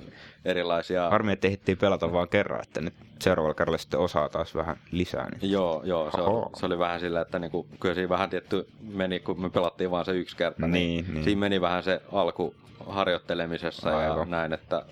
erilaisia... 0.45 1.09
Harmi, 1.09 1.31
että 1.31 1.47
ehdittiin 1.47 1.77
pelata 1.77 2.11
vaan 2.13 2.27
kerran, 2.29 2.61
että 2.63 2.81
nyt 2.81 2.93
seuraavalla 3.21 3.53
kerralla 3.53 3.77
sitten 3.77 3.99
osaa 3.99 4.29
taas 4.29 4.55
vähän 4.55 4.77
lisää. 4.91 5.29
Niin. 5.29 5.51
Joo, 5.51 5.81
joo 5.85 6.11
se, 6.11 6.21
oli, 6.21 6.49
se 6.55 6.65
oli 6.65 6.79
vähän 6.79 6.99
sillä, 6.99 7.21
että 7.21 7.39
niinku, 7.39 7.67
kyllä 7.79 7.95
siinä 7.95 8.09
vähän 8.09 8.29
tietty 8.29 8.67
meni, 8.81 9.19
kun 9.19 9.41
me 9.41 9.49
pelattiin 9.49 9.91
vaan 9.91 10.05
se 10.05 10.11
yksi 10.11 10.37
kerta, 10.37 10.67
Niin, 10.67 11.05
niin. 11.13 11.23
siinä 11.23 11.39
meni 11.39 11.61
vähän 11.61 11.83
se 11.83 12.01
alku 12.11 12.55
harjoittelemisessa 12.87 13.89
ja 13.89 13.97
Aivan. 14.13 14.29
näin, 14.29 14.53
että 14.53 14.85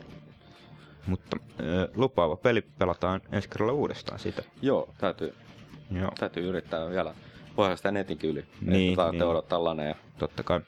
Mutta 1.08 1.38
lupaava 1.96 2.36
peli 2.36 2.62
pelataan 2.62 3.22
ensi 3.32 3.50
kerralla 3.50 3.74
uudestaan 3.74 4.20
sitä. 4.20 4.44
joo, 4.62 4.90
täytyy, 4.98 5.34
Joo, 5.92 6.12
täytyy 6.20 6.50
yrittää 6.50 6.90
vielä 6.90 7.14
voidaan 7.58 7.78
sitä 7.78 7.92
netinkin 7.92 8.30
yli, 8.30 8.46
Niin, 8.62 8.90
että 8.92 9.04
niin. 9.04 9.12
niin. 9.12 9.24
odottaa 9.24 9.64
laneja. 9.64 9.96
totta 10.20 10.44
kai. 10.44 10.62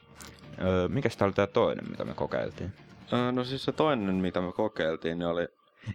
Öö, 0.61 0.87
mikäs 0.87 1.17
tää 1.17 1.25
oli 1.25 1.33
tää 1.33 1.47
toinen, 1.47 1.89
mitä 1.89 2.05
me 2.05 2.13
kokeiltiin? 2.13 2.73
Öö, 3.13 3.31
No 3.31 3.43
siis 3.43 3.63
se 3.63 3.71
toinen, 3.71 4.15
mitä 4.15 4.41
me 4.41 4.51
kokeiltiin, 4.53 5.19
niin 5.19 5.27
oli... 5.27 5.47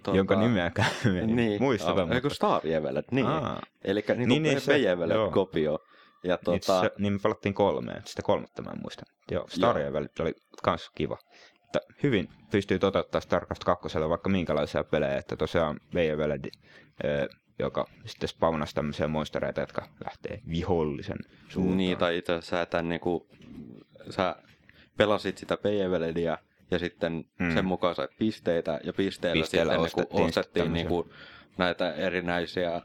Tuota... 0.03 0.17
Jonka 0.19 0.37
nimeäkään 0.41 0.91
niin, 1.27 1.63
muisteta, 1.63 2.03
a- 2.03 2.15
Eikö 2.15 2.31
Star 2.31 2.67
Jevelet, 2.67 3.13
niin. 3.13 3.27
Aa. 3.27 3.63
Eli 3.85 4.05
niin, 4.09 4.19
Niin, 4.19 4.29
niin, 4.29 4.29
niin, 4.29 4.43
niin 4.43 4.61
se- 4.61 5.07
se, 5.09 5.15
joo. 5.15 5.31
kopio. 5.31 5.79
Ja 6.25 6.39
Tota... 6.39 6.59
tota, 6.67 6.81
Se, 6.81 6.91
niin 6.99 7.13
me 7.13 7.19
pelattiin 7.23 7.55
kolmeen, 7.55 8.03
sitä 8.05 8.23
kolmatta 8.23 8.63
mä 8.63 8.71
en 8.71 8.81
muista. 8.83 9.03
Joo, 9.31 9.45
Star. 9.49 9.79
Level 9.79 10.09
oli 10.21 10.33
kans 10.63 10.91
kiva. 10.95 11.19
Että 11.65 11.81
hyvin 12.03 12.29
pystyy 12.51 12.79
toteuttaa 12.79 13.21
StarCraft 13.21 13.65
2 13.65 13.89
vaikka 14.09 14.29
minkälaisia 14.29 14.85
pelejä, 14.85 15.17
että 15.17 15.37
tosiaan 15.37 15.81
Veilveled, 15.95 16.45
joka 17.59 17.87
sitten 18.07 18.29
spawnasi 18.29 18.75
tämmöisiä 18.75 19.09
monstereita, 19.09 19.61
jotka 19.61 19.89
lähtee 20.05 20.41
vihollisen 20.49 21.19
suuntaan. 21.49 21.77
Niin, 21.77 21.99
tai 21.99 22.19
itse 22.19 22.33
asiassa 22.33 22.57
sä, 22.57 22.67
tämän, 22.67 22.89
niinku, 22.89 23.27
sä 24.11 24.37
pelasit 24.97 25.39
sitä 25.39 25.57
PvLedia 25.57 26.39
ja 26.71 26.79
sitten 26.79 27.25
Mm. 27.39 27.55
sen 27.55 27.65
mukaan 27.65 27.95
sait 27.95 28.11
pisteitä 28.19 28.81
ja 28.85 28.93
pisteillä, 28.93 29.41
Pisteillä 29.43 29.73
sitten 29.73 29.85
ostettiin 29.85 30.15
niinku, 30.17 30.29
ostettiin 30.29 30.65
sitten 30.65 30.73
niinku, 30.73 31.11
näitä 31.59 31.95
erinäisiä 31.95 32.83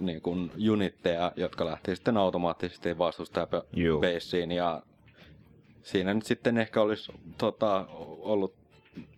niinku, 0.00 0.36
unitteja, 0.70 1.32
jotka 1.36 1.64
lähti 1.66 1.96
sitten 1.96 2.16
automaattisesti 2.16 2.88
Juu. 2.88 2.98
vastustajabeissiin 2.98 4.52
ja 4.52 4.82
siinä 5.82 6.14
nyt 6.14 6.26
sitten 6.26 6.58
ehkä 6.58 6.82
olisi 6.82 7.12
tota, 7.38 7.86
ollut 8.18 8.54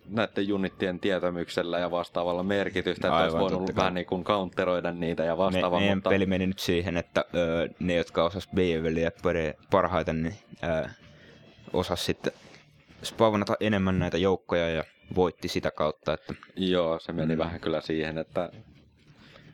näiden 0.09 0.53
unittien 0.53 1.01
tietämyksellä 1.01 1.79
ja 1.79 1.91
vastaavalla 1.91 2.43
merkitystä, 2.43 3.09
että 3.09 3.23
olisi 3.23 3.39
voinut 3.39 3.77
vähän 3.77 3.95
niin 3.95 4.07
kuin 4.07 4.25
counteroida 4.25 4.93
niitä 4.93 5.25
ja 5.25 5.33
Me, 5.35 5.39
vastaavaa, 5.39 5.81
meidän 5.81 5.97
mutta 5.99 6.11
peli 6.11 6.27
meni 6.27 6.47
nyt 6.47 6.59
siihen, 6.59 6.97
että 6.97 7.25
öö, 7.35 7.69
ne, 7.79 7.95
jotka 7.97 8.25
osas 8.25 8.49
Beaveliä 8.55 9.11
parhaiten, 9.71 10.23
niin 10.23 10.35
öö, 10.65 10.85
osas 11.73 12.05
sitten 12.07 12.33
spawnata 13.03 13.55
enemmän 13.61 13.99
näitä 13.99 14.19
joukkoja 14.19 14.69
ja 14.71 14.85
voitti 15.15 15.49
sitä 15.49 15.71
kautta, 15.71 16.13
että 16.13 16.35
Joo, 16.57 16.99
se 16.99 17.13
meni 17.13 17.35
Mm. 17.35 17.39
vähän 17.39 17.61
kyllä 17.61 17.81
siihen, 17.81 18.19
että 18.19 18.51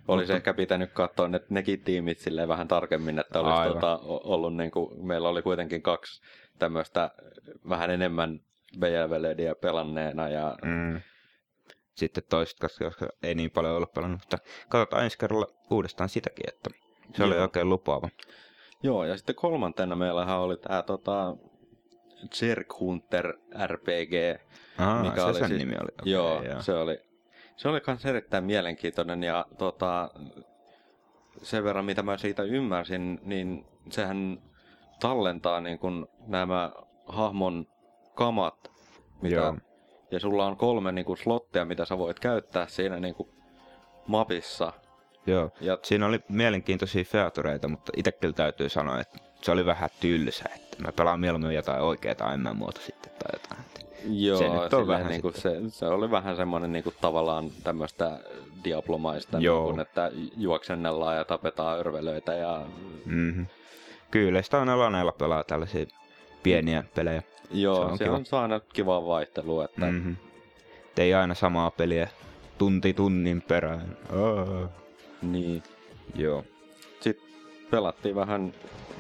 olisi 0.09 0.25
Mutta- 0.25 0.37
ehkä 0.37 0.55
pitänyt 0.55 0.93
katsoa 0.93 1.29
ne, 1.29 1.41
nekin 1.51 1.81
tiimit 1.81 2.19
silleen 2.19 2.49
vähän 2.49 2.69
tarkemmin, 2.69 3.19
että 3.19 3.41
olisi 3.41 3.55
Aivan. 3.55 3.75
tota, 3.75 3.99
ollut 4.05 4.57
niin 4.57 4.71
kuin, 4.71 5.07
meillä 5.07 5.29
oli 5.29 5.43
kuitenkin 5.43 5.83
kaksi 5.83 6.23
tämmöistä 6.59 7.11
vähän 7.69 7.91
enemmän 7.91 8.41
BLVLEDiä 8.79 9.55
pelanneena 9.55 10.29
ja 10.29 10.57
mm, 10.65 11.01
sitten 11.97 12.25
toiset, 12.31 12.59
koska 12.61 12.91
ei 13.23 13.35
niin 13.35 13.51
paljon 13.51 13.77
ollut 13.77 13.93
pelannut, 13.93 14.21
mutta 14.21 14.39
katsotaan 14.69 15.05
ensi 15.05 15.19
kerralla 15.19 15.47
uudestaan 15.71 16.09
sitäkin, 16.09 16.49
että 16.49 16.71
se 17.17 17.25
oli 17.25 17.35
Joo. 17.35 17.43
oikein 17.43 17.69
lupaava. 17.69 18.09
Joo, 18.83 19.05
ja 19.05 19.17
sitten 19.17 19.35
kolmantena 19.35 19.97
meillähän 19.97 20.39
oli 20.39 20.57
tää 20.57 20.83
tota, 20.83 21.37
Zerg 22.35 22.67
Hunter 22.81 23.35
RPG, 23.67 24.41
Aa, 24.79 25.03
mikä 25.03 25.17
se 25.17 25.23
oli 25.23 25.35
sen 25.35 25.49
siis- 25.49 25.59
nimi 25.59 25.75
oli. 25.75 25.89
Okei, 26.01 26.13
joo, 26.13 26.43
joo. 26.43 26.63
se 26.63 26.75
oli, 26.75 26.99
se 27.57 27.69
oli 27.69 27.81
kans 27.81 28.07
erittäin 28.07 28.45
mielenkiintoinen 28.45 29.23
ja 29.23 29.47
tota, 29.59 30.11
sen 31.43 31.65
verran 31.65 31.85
mitä 31.85 32.03
mä 32.03 32.17
siitä 32.19 32.43
ymmärsin, 32.43 33.21
niin 33.23 33.67
sehän 33.91 34.43
tallentaa 35.01 35.61
niin 35.61 35.79
kun 35.79 36.09
nämä 36.27 36.73
hahmon 37.07 37.67
kamat, 38.15 38.71
mitä, 39.23 39.37
Joo. 39.37 39.57
ja 40.11 40.21
sulla 40.21 40.47
on 40.47 40.57
kolme 40.57 40.93
niin 40.93 41.05
kun 41.05 41.17
slottia, 41.17 41.65
mitä 41.65 41.85
sä 41.85 41.99
voit 41.99 42.21
käyttää 42.21 42.67
siinä 42.69 43.01
niin 43.01 43.15
kun 43.15 43.29
mapissa. 44.07 44.73
Joo. 45.27 45.51
Ja 45.61 45.79
Siinä 45.83 46.07
oli 46.07 46.21
mielenkiintoisia 46.29 47.05
featureita, 47.05 47.69
mutta 47.69 47.93
itse 47.97 48.13
kyllä 48.13 48.35
täytyy 48.35 48.69
sanoa, 48.69 49.01
että 49.01 49.19
se 49.43 49.51
oli 49.51 49.67
vähän 49.67 49.91
tylsä. 50.01 50.45
Että 50.55 50.83
mä 50.83 50.93
pelaan 50.93 51.21
mieluummin 51.21 51.55
jotain 51.55 51.83
oikeaa 51.83 52.37
MM-muoto 52.37 52.81
sitten 52.81 53.13
tai 53.13 53.31
jotain. 53.33 53.65
Joo, 54.07 54.39
Se 54.39 54.49
nyt 54.49 54.75
on 54.75 54.87
vähän 54.87 55.07
niinku 55.07 55.33
se, 55.35 55.57
se 55.69 55.87
oli 55.87 56.11
vähän 56.11 56.37
semmoinen 56.37 56.73
niinku 56.73 56.93
tavallaan 57.01 57.51
tämmöistä 57.65 58.19
diablomaista, 58.65 59.39
Joo. 59.39 59.67
niinku, 59.67 59.81
että 59.81 60.11
juoksennellaan 60.37 61.17
ja 61.17 61.25
tapetaan 61.25 61.79
örvelöitä 61.79 62.35
ja 62.35 62.67
Mm-hmm. 63.05 63.47
Kyllä, 64.11 64.43
sitä 64.43 64.61
aina 64.61 64.79
laneilla 64.79 65.13
pelaa 65.13 65.45
tällaisia 65.45 65.87
pieniä 66.45 66.85
pelejä. 66.95 67.23
joo, 67.51 67.91
Se 67.97 68.05
se 68.05 68.11
on 68.11 68.17
on, 68.17 68.25
kiva. 68.25 68.37
on 68.37 68.43
aina 68.43 68.61
kiva 68.73 69.07
vaihtelu, 69.07 69.61
että 69.61 69.87
mm. 69.87 69.93
Mm-hmm. 69.95 70.17
Ei 70.99 71.15
aina 71.15 71.35
samaa 71.35 71.71
peliä 71.71 72.09
tunti 72.59 72.95
tunnin 72.95 73.43
perään. 73.43 73.97
Oh. 74.13 74.69
niin. 75.23 75.63
Joo, 76.15 76.45
Sitten 77.01 77.27
pelattiin 77.71 78.15
vähän 78.15 78.53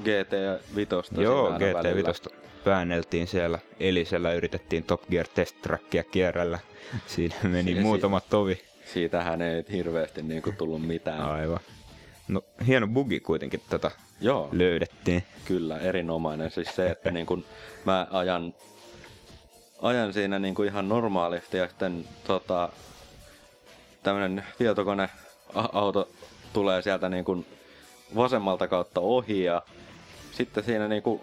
GT 0.05 0.33
5. 0.77 0.91
Joo 1.19 1.51
GT5 1.59 2.35
väänneltiin 2.67 3.27
siellä 3.27 3.59
Elisellä, 3.81 4.33
yritettiin 4.33 4.85
Top 4.85 5.03
Gear 5.11 5.27
Test 5.35 5.63
Trackia 5.63 6.05
kierrellä. 6.05 6.59
Siinä 7.07 7.35
meni 7.43 7.71
Si- 7.71 7.77
si- 7.77 7.83
muutama 7.83 8.21
tovi. 8.21 8.59
Siitähän 8.93 9.43
ei 9.43 9.65
hirveästi 9.73 10.23
niinku 10.23 10.53
tullut 10.59 10.87
mitään. 10.87 11.21
Aivan. 11.21 11.61
No 12.29 12.43
hieno 12.67 12.87
bugi 12.89 13.21
kuitenkin 13.21 13.61
tätä 13.71 13.91
Joo, 14.25 14.49
löydettiin. 14.53 15.23
Kyllä, 15.45 15.79
erinomainen. 15.79 16.51
Siis 16.51 16.77
se, 16.77 16.91
että 16.91 17.11
niin 17.11 17.27
kun 17.27 17.45
mä 17.85 18.07
ajan, 18.11 18.55
ajan 19.83 20.13
siinä 20.13 20.39
niin 20.39 20.55
kuin 20.55 20.69
ihan 20.69 20.89
normaalisti 20.89 21.57
ja 21.57 21.69
sitten 21.69 22.05
tota, 22.27 22.69
tämmönen 24.03 24.45
tietokoneauto 24.59 26.09
tulee 26.53 26.83
sieltä 26.83 27.09
niin 27.09 27.25
kuin 27.25 27.47
vasemmalta 28.17 28.69
kautta 28.69 29.01
ohi 29.01 29.45
ja 29.45 29.63
sitten 30.33 30.65
siinä 30.65 30.89
niin 30.89 31.03
kuin 31.03 31.21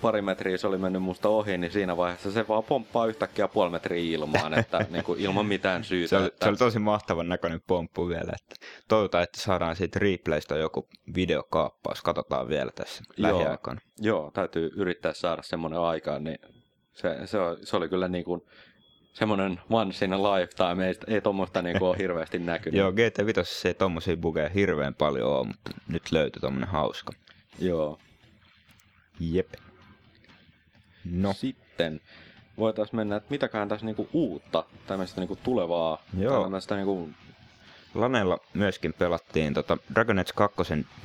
pari 0.00 0.22
metriä 0.22 0.56
se 0.56 0.66
oli 0.66 0.78
mennyt 0.78 1.02
musta 1.02 1.28
ohi, 1.28 1.58
niin 1.58 1.72
siinä 1.72 1.96
vaiheessa 1.96 2.30
se 2.30 2.48
vaan 2.48 2.64
pomppaa 2.64 3.06
yhtäkkiä 3.06 3.48
puoli 3.48 3.70
metriä 3.70 4.16
ilmaan, 4.16 4.54
että 4.58 4.86
niin 4.90 5.04
kuin 5.04 5.20
ilman 5.20 5.46
mitään 5.46 5.84
syytä. 5.84 6.08
Se 6.08 6.16
oli, 6.16 6.26
että, 6.26 6.44
se 6.44 6.48
oli 6.48 6.56
tosi 6.56 6.78
mahtavan 6.78 7.28
näköinen 7.28 7.60
pomppu 7.66 8.08
vielä. 8.08 8.32
Että 8.40 8.66
toivotaan, 8.88 9.24
että 9.24 9.40
saadaan 9.40 9.76
siitä 9.76 9.98
replaystä 9.98 10.56
joku 10.56 10.88
videokaappaus. 11.14 12.02
Katsotaan 12.02 12.48
vielä 12.48 12.70
tässä 12.74 13.04
Joo. 13.16 13.38
lähiaikoina. 13.38 13.80
Joo, 13.98 14.30
täytyy 14.34 14.70
yrittää 14.76 15.12
saada 15.12 15.42
semmoinen 15.42 15.80
aikaan, 15.80 16.24
niin 16.24 16.38
se, 16.92 17.26
se, 17.26 17.38
se 17.62 17.76
oli 17.76 17.88
kyllä 17.88 18.08
niin 18.08 18.24
kuin 18.24 18.40
semmoinen 19.12 19.60
once 19.70 20.04
in 20.04 20.12
a 20.12 20.22
lifetime, 20.22 20.88
ei, 20.88 20.94
ei 21.06 21.20
tuommoista 21.20 21.62
niin 21.62 21.82
ole 21.82 21.98
hirveästi 21.98 22.38
näkynyt. 22.52 22.78
Joo, 22.78 22.90
GT5 22.90 23.68
ei 23.68 23.74
tommosia 23.74 24.16
bugeja 24.16 24.48
hirveän 24.48 24.94
paljon 24.94 25.28
ole, 25.32 25.46
mutta 25.46 25.70
nyt 25.88 26.12
löytyi 26.12 26.40
tommonen 26.40 26.68
hauska. 26.68 27.12
Joo. 27.58 27.98
Jep. 29.20 29.48
No, 31.10 31.32
Sitten 31.32 32.00
voitaisiin 32.58 32.96
mennä, 32.96 33.16
että 33.16 33.30
mitäkään 33.30 33.68
tässä 33.68 33.86
niinku 33.86 34.08
uutta, 34.12 34.64
tämmöistä 34.86 35.20
niinku 35.20 35.36
tulevaa, 35.36 36.02
Joo. 36.18 36.42
tämmöistä 36.42 36.76
niinku, 36.76 37.08
Lanella 37.94 38.38
myöskin 38.54 38.92
pelattiin 38.92 39.54
tota 39.54 39.76
Dragon 39.94 40.18
Age 40.18 40.32
2 40.34 40.56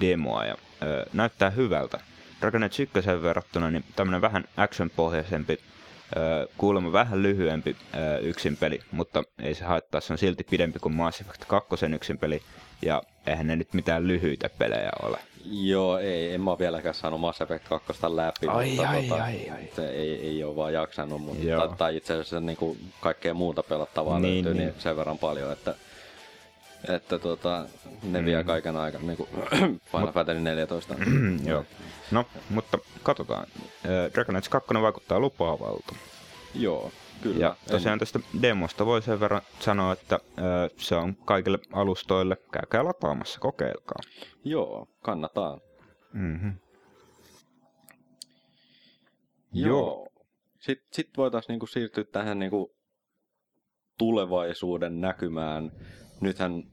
demoa 0.01 0.45
ja 0.45 0.55
ö, 0.83 1.05
näyttää 1.13 1.49
hyvältä. 1.49 1.99
Dragon 2.41 2.63
Age 2.63 2.83
1 2.83 3.21
verrattuna 3.21 3.71
niin 3.71 3.83
tämmönen 3.95 4.21
vähän 4.21 4.43
action-pohjaisempi, 4.57 5.57
ö, 6.17 6.47
kuulemma 6.57 6.91
vähän 6.91 7.23
lyhyempi 7.23 7.75
ö, 7.95 8.17
yksin 8.19 8.57
peli, 8.57 8.81
mutta 8.91 9.23
ei 9.39 9.55
se 9.55 9.63
haittaa, 9.65 10.01
se 10.01 10.13
on 10.13 10.17
silti 10.17 10.43
pidempi 10.49 10.79
kuin 10.79 10.95
Mass 10.95 11.21
Effect 11.21 11.45
2 11.47 11.85
yksin 11.95 12.17
peli, 12.17 12.41
ja 12.81 13.03
eihän 13.27 13.47
ne 13.47 13.55
nyt 13.55 13.73
mitään 13.73 14.07
lyhyitä 14.07 14.49
pelejä 14.57 14.91
ole. 15.01 15.17
Joo, 15.51 15.97
ei, 15.97 16.33
en 16.33 16.41
mä 16.41 16.57
vieläkään 16.59 16.95
saanut 16.95 17.19
Mass 17.21 17.41
Effect 17.41 17.67
2 17.67 17.93
läpi, 18.07 18.47
Ai, 18.47 18.67
mutta 18.69 18.89
ai, 18.89 19.03
tota, 19.03 19.23
ai, 19.23 19.49
ai. 19.49 19.69
se 19.75 19.89
ei, 19.89 20.27
ei 20.27 20.43
ole 20.43 20.55
vaan 20.55 20.73
jaksanut, 20.73 21.21
mutta, 21.21 21.43
Joo. 21.45 21.67
tai, 21.67 21.77
tai 21.77 21.95
itse 21.97 22.13
asiassa 22.13 22.39
niinku 22.39 22.77
kaikkea 23.01 23.33
muuta 23.33 23.63
pelattavaa 23.63 24.19
Niin, 24.19 24.45
löytyy 24.45 24.53
niin. 24.61 24.67
niin. 24.71 24.81
sen 24.81 24.97
verran 24.97 25.17
paljon, 25.17 25.51
että 25.51 25.75
että 26.89 27.19
tota, 27.19 27.65
ne 28.03 28.19
Mm. 28.19 28.25
vie 28.25 28.43
kaiken 28.43 28.77
aikaa, 28.77 29.01
niin 29.01 29.17
kuin 29.17 29.29
Final 29.91 30.11
Fantasy 30.11 30.39
14. 30.39 30.95
Joo. 31.49 31.65
No, 32.11 32.25
mutta 32.49 32.77
katsotaan. 33.03 33.47
Dragon 34.13 34.35
Age 34.35 34.49
2 34.49 34.73
vaikuttaa 34.81 35.19
lupaavalta. 35.19 35.95
Joo, 36.55 36.91
kyllä. 37.21 37.39
Ja 37.39 37.55
tosiaan 37.67 37.99
tästä 37.99 38.19
demosta 38.41 38.85
voi 38.85 39.01
sen 39.01 39.19
verran 39.19 39.41
sanoa, 39.59 39.93
että 39.93 40.19
ö, 40.37 40.69
se 40.77 40.95
on 40.95 41.15
kaikille 41.15 41.59
alustoille. 41.73 42.37
Käykää 42.51 42.85
lataamassa, 42.85 43.39
kokeilkaa. 43.39 43.99
En, 44.03 44.11
joo, 44.43 44.87
kannattaa. 45.01 45.59
Mm-hmm. 46.13 46.53
Joo. 49.53 50.07
Sitten 50.59 50.87
sit 50.91 51.09
voitaisiin 51.17 51.53
niinku 51.53 51.67
siirtyä 51.67 52.03
tähän 52.03 52.39
niinku 52.39 52.75
tulevaisuuden 53.97 55.01
näkymään. 55.01 55.71
Nythän 56.21 56.63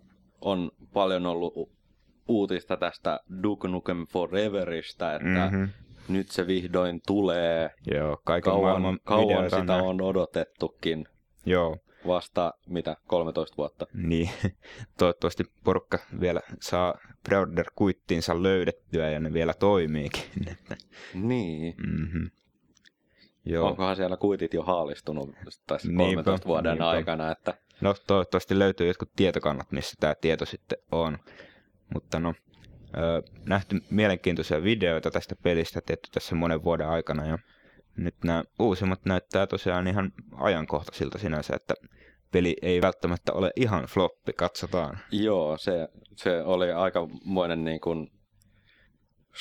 on 0.40 0.70
paljon 0.92 1.26
ollut 1.26 1.52
uutista 2.28 2.76
tästä 2.76 3.20
Duke 3.42 3.68
Nukem 3.68 4.06
Foreverista, 4.06 5.14
että 5.14 5.50
mm-hmm. 5.50 5.68
Nyt 6.08 6.30
se 6.30 6.46
vihdoin 6.46 7.00
tulee. 7.06 7.70
Joo, 7.94 8.20
kaiken 8.24 8.52
Kauan, 8.52 8.70
maailman 8.70 9.00
kauan 9.04 9.44
sitä 9.44 9.64
nähty. 9.64 9.86
on 9.86 10.00
odotettukin. 10.00 11.04
Joo, 11.46 11.76
Vasta, 12.06 12.54
mitä, 12.68 12.96
13 13.06 13.56
vuotta. 13.56 13.86
niin. 13.94 14.30
Toivottavasti 14.98 15.44
porukka 15.64 15.98
vielä 16.20 16.40
saa 16.60 16.94
pre-order-kuittiinsa 17.28 18.42
löydettyä 18.42 19.10
ja 19.10 19.20
ne 19.20 19.32
vielä 19.32 19.54
toimiikin. 19.54 20.22
Niin. 21.14 21.74
mm-hmm. 21.86 22.30
Joo. 23.44 23.68
Onkohan 23.68 23.96
siellä 23.96 24.16
kuitit 24.16 24.54
jo 24.54 24.62
haalistunut 24.62 25.30
tässä 25.66 25.88
Niinpä, 25.88 26.04
13 26.22 26.46
vuoden 26.48 26.70
niinpä. 26.70 26.88
aikana, 26.88 27.32
että 27.32 27.54
No 27.80 27.94
toivottavasti 28.06 28.58
löytyy 28.58 28.86
jotkut 28.86 29.10
tietokannat, 29.16 29.72
missä 29.72 29.96
tämä 30.00 30.14
tieto 30.14 30.46
sitten 30.46 30.78
on. 30.92 31.18
Mutta 31.94 32.20
no, 32.20 32.34
nähty 33.46 33.80
mielenkiintoisia 33.90 34.62
videoita 34.62 35.10
tästä 35.10 35.34
pelistä 35.42 35.80
tietty 35.86 36.10
tässä 36.12 36.34
monen 36.34 36.64
vuoden 36.64 36.88
aikana. 36.88 37.26
Ja 37.26 37.38
nyt 37.96 38.14
nämä 38.24 38.44
uusimmat 38.58 39.04
näyttää 39.04 39.46
tosiaan 39.46 39.86
ihan 39.86 40.12
ajankohtaisilta 40.32 41.18
sinänsä, 41.18 41.56
että 41.56 41.74
peli 42.32 42.56
ei 42.62 42.82
välttämättä 42.82 43.32
ole 43.32 43.50
ihan 43.56 43.84
floppi, 43.84 44.32
katsotaan. 44.32 44.98
Joo, 45.10 45.58
se, 45.58 45.88
se 46.16 46.42
oli 46.42 46.72
aikamoinen 46.72 47.64
niin 47.64 47.80
kuin 47.80 48.08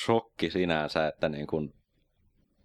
shokki 0.04 0.50
sinänsä, 0.50 1.06
että 1.06 1.28
niin, 1.28 1.46
kuin 1.46 1.72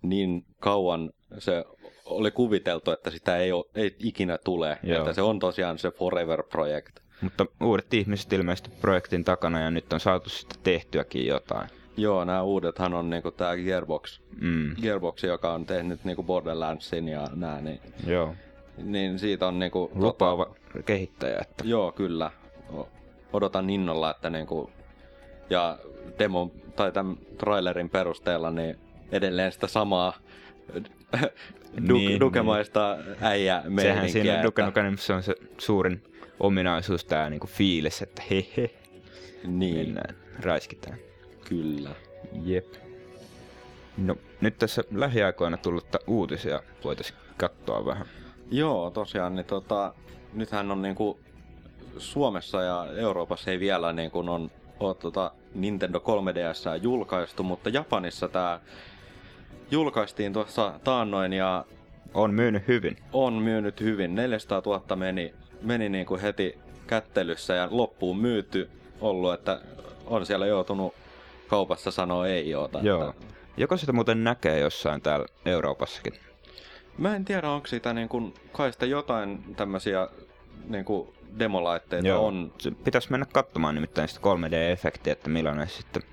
niin 0.02 0.46
kauan 0.60 1.12
se 1.38 1.64
oli 2.06 2.32
kuviteltu, 2.32 2.92
että 2.92 3.10
sitä 3.10 3.38
ei, 3.38 3.52
ole, 3.52 3.66
ei 3.76 3.96
ikinä 4.00 4.38
tule. 4.38 4.78
Joo. 4.84 5.00
Että 5.00 5.14
se 5.14 5.22
on 5.22 5.40
tosiaan 5.40 5.78
se 5.78 5.92
Forever 5.92 6.44
Project. 6.44 7.00
Mutta 7.22 7.46
uudet 7.62 7.94
ihmiset 7.94 8.34
ilmeisesti 8.34 8.70
projektin 8.82 9.24
takana 9.24 9.60
ja 9.60 9.72
nyt 9.72 9.94
on 9.94 10.00
saatu 10.00 10.30
sitten 10.30 10.60
tehtyäkin 10.64 11.28
jotain. 11.28 11.70
Joo, 11.98 12.26
nämä 12.26 12.42
uudethan 12.42 12.94
on 12.94 13.10
niin 13.10 13.24
tämä 13.38 13.56
Gearbox, 13.56 14.20
Mm, 14.42 14.76
Gearbox, 14.82 15.24
joka 15.24 15.54
on 15.54 15.66
tehnyt 15.66 16.06
niin 16.06 16.18
Borderlandsin 16.24 17.08
ja 17.08 17.28
nämä, 17.36 17.62
niin, 17.62 17.80
joo, 18.08 18.36
niin 18.78 19.20
siitä 19.20 19.48
on 19.48 19.60
niin 19.60 19.72
kuin, 19.72 19.92
lupaava 19.96 20.56
kehittäjä. 20.86 21.38
Että... 21.42 21.64
Joo, 21.68 21.92
kyllä. 21.92 22.32
Odotan 23.34 23.70
innolla, 23.70 24.12
että 24.12 24.30
niinku, 24.30 24.70
ja 25.50 25.80
demo 26.20 26.52
tai 26.76 26.92
tämän 26.92 27.18
trailerin 27.38 27.90
perusteella 27.90 28.52
niin 28.52 28.78
edelleen 29.12 29.52
sitä 29.52 29.68
samaa 29.68 30.14
du- 30.78 31.94
Niin, 31.94 32.08
niin. 32.08 32.20
dukemaista 32.20 32.98
äijä 33.22 33.64
Sehän 33.82 34.10
siinä 34.10 34.34
että, 34.34 34.44
Duke 34.44 34.64
on 35.16 35.24
se 35.24 35.36
suurin 35.58 36.04
ominaisuus, 36.40 37.06
tämä 37.06 37.30
niinku 37.30 37.48
fiilis, 37.48 38.02
että 38.02 38.22
he 38.32 38.46
he, 38.58 38.70
Niin, 39.48 39.76
mennään, 39.78 40.16
räiskitään. 40.40 40.98
kyllä. 41.46 41.90
Jep. 42.44 42.66
No, 43.98 44.16
nyt 44.42 44.58
tässä 44.58 44.84
lähiaikoina 44.92 45.58
tullutta 45.58 46.00
uutisia 46.08 46.62
voitaisiin 46.84 47.20
katsoa 47.38 47.86
vähän. 47.86 48.06
Joo, 48.52 48.90
tosiaan, 48.92 49.36
niin 49.36 49.46
tota, 49.46 49.94
nythän 50.34 50.72
on 50.72 50.82
niinku 50.82 51.20
Suomessa 51.98 52.62
ja 52.64 52.88
Euroopassa 52.98 53.52
ei 53.52 53.60
vielä 53.60 53.94
niin 53.94 54.12
kuin 54.12 54.30
on 54.30 54.52
ole 54.80 54.96
tota 54.96 55.32
Nintendo 55.56 56.00
3DS 56.00 56.84
julkaistu, 56.84 57.44
mutta 57.44 57.70
Japanissa 57.70 58.28
tämä 58.28 58.60
julkaistiin 59.72 60.34
tuossa 60.34 60.80
taannoin 60.84 61.34
ja 61.34 61.66
On 62.14 62.34
myynyt 62.34 62.68
hyvin. 62.68 62.98
on 63.14 63.34
myynyt 63.34 63.82
hyvin. 63.82 64.16
400 64.16 64.62
000 64.66 64.96
meni, 64.96 65.34
meni 65.62 65.90
niin 65.90 66.06
kuin 66.06 66.22
heti 66.22 66.58
kättelyssä 66.88 67.54
ja 67.54 67.68
loppuun 67.72 68.18
myyty 68.18 68.70
ollut, 69.02 69.34
että 69.34 69.62
on 70.06 70.26
siellä 70.26 70.46
joutunut 70.46 70.94
kaupassa 71.48 71.92
sanoa 71.92 72.28
ei 72.28 72.56
oota. 72.56 72.80
Joo. 72.80 73.10
Että 73.10 73.26
Joko 73.58 73.78
sitä 73.78 73.94
muuten 73.94 74.24
näkee 74.24 74.60
jossain 74.60 75.02
täällä 75.02 75.26
Euroopassakin? 75.46 76.14
Mä 76.98 77.16
en 77.16 77.26
tiedä, 77.26 77.50
onko 77.50 77.68
siitä 77.68 77.94
niin 77.94 78.10
kuin, 78.10 78.34
kai 78.52 78.74
sitä 78.74 78.86
jotain 78.86 79.56
tämmöisiä 79.56 80.08
niin 80.68 80.86
kuin 80.86 81.10
demolaitteita 81.40 82.20
on. 82.20 82.54
Se 82.58 82.72
pitäisi 82.72 83.12
mennä 83.12 83.26
katsomaan 83.34 83.76
nimittäin 83.76 84.08
sitä 84.08 84.22
3D-efektiä, 84.22 85.12
että 85.12 85.30
millainen 85.30 85.68
sitten... 85.68 86.04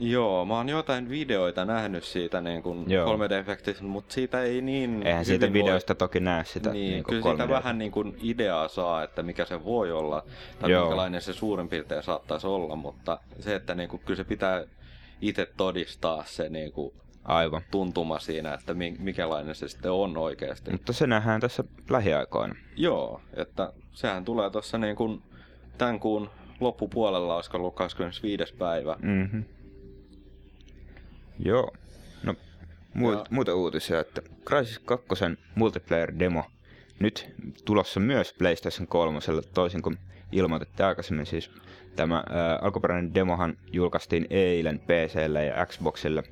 Joo, 0.00 0.44
mä 0.44 0.56
oon 0.56 0.68
jotain 0.68 1.08
videoita 1.08 1.64
nähnyt 1.64 2.04
siitä 2.04 2.40
niin 2.40 2.62
kuin 2.62 2.90
Joo. 2.90 3.16
3D-efektistä, 3.16 3.82
mutta 3.82 4.14
siitä 4.14 4.42
ei 4.42 4.60
niin 4.62 5.06
Eihän 5.06 5.24
siitä 5.24 5.46
voi- 5.46 5.52
videosta 5.52 5.94
toki 5.94 6.20
näe 6.20 6.44
sitä 6.44 6.70
Niin, 6.72 6.90
niin 6.92 7.04
kyllä 7.04 7.22
siitä 7.22 7.48
vähän 7.48 7.78
niin 7.78 7.90
kuin 7.90 8.16
ideaa 8.22 8.68
saa, 8.68 9.02
että 9.02 9.22
mikä 9.22 9.44
se 9.44 9.64
voi 9.64 9.92
olla, 9.92 10.22
tai 10.60 10.70
Joo. 10.70 10.82
minkälainen 10.82 11.22
se 11.22 11.32
suurin 11.32 11.68
piirtein 11.68 12.02
saattaisi 12.02 12.46
olla, 12.46 12.76
mutta 12.76 13.18
se, 13.40 13.54
että 13.54 13.74
niin 13.74 13.88
kuin, 13.88 14.02
kyllä 14.04 14.16
se 14.16 14.24
pitää 14.24 14.64
itse 15.20 15.48
todistaa 15.56 16.24
se 16.26 16.48
niin 16.48 16.72
kuin, 16.72 16.94
Aivan. 17.24 17.62
tuntuma 17.70 18.18
siinä, 18.18 18.54
että 18.54 18.74
mi- 18.74 18.96
mikälainen 18.98 19.54
se 19.54 19.68
sitten 19.68 19.92
on 19.92 20.16
oikeasti. 20.16 20.70
Mutta 20.70 20.92
se 20.92 21.06
nähdään 21.06 21.40
tässä 21.40 21.64
lähiaikoina. 21.90 22.54
Joo, 22.76 23.20
että 23.34 23.72
sehän 23.92 24.24
tulee 24.24 24.50
tuossa 24.50 24.78
niin 24.78 24.96
kuin 24.96 25.22
tämän 25.78 26.00
kuun 26.00 26.30
loppupuolella, 26.60 27.34
olisiko 27.36 27.56
ollut 27.58 27.74
25. 27.74 28.54
päivä. 28.54 28.96
Mhm. 29.02 29.40
Joo. 31.38 31.70
No, 32.22 32.34
muut, 32.94 33.14
Ja- 33.14 33.24
muuta 33.30 33.54
uutisia, 33.54 34.00
että 34.00 34.22
Crysis 34.46 34.78
2 34.78 35.06
multiplayer-demo 35.54 36.44
nyt 36.98 37.34
tulossa 37.64 38.00
myös 38.00 38.32
PlayStation 38.38 38.86
3, 38.88 39.18
toisin 39.54 39.82
kuin 39.82 39.98
ilmoitettiin 40.32 40.86
aikaisemmin. 40.86 41.26
Siis 41.26 41.50
tämä 41.96 42.24
ää, 42.30 42.56
alkuperäinen 42.62 43.14
demohan 43.14 43.56
julkaistiin 43.72 44.26
eilen 44.30 44.78
PClle 44.78 45.44
ja 45.44 45.66
Xboxille. 45.66 46.22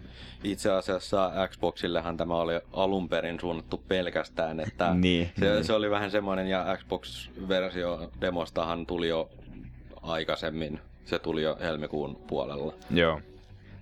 Itse 0.44 0.70
asiassa 0.70 1.32
Xboxillehan 1.48 2.16
tämä 2.16 2.34
oli 2.36 2.52
alun 2.72 3.08
perin 3.08 3.40
suunnattu 3.40 3.82
pelkästään, 3.88 4.60
että 4.60 4.94
Niin, 5.00 5.30
se, 5.38 5.50
niin. 5.52 5.64
se 5.64 5.72
oli 5.72 5.90
vähän 5.90 6.10
semmoinen, 6.10 6.46
ja 6.46 6.76
Xbox-versio 6.78 8.10
demostahan 8.20 8.86
tuli 8.86 9.08
jo 9.08 9.30
aikaisemmin, 10.02 10.80
se 11.04 11.18
tuli 11.18 11.42
jo 11.42 11.56
helmikuun 11.60 12.16
puolella. 12.16 12.74
Joo. 12.90 13.20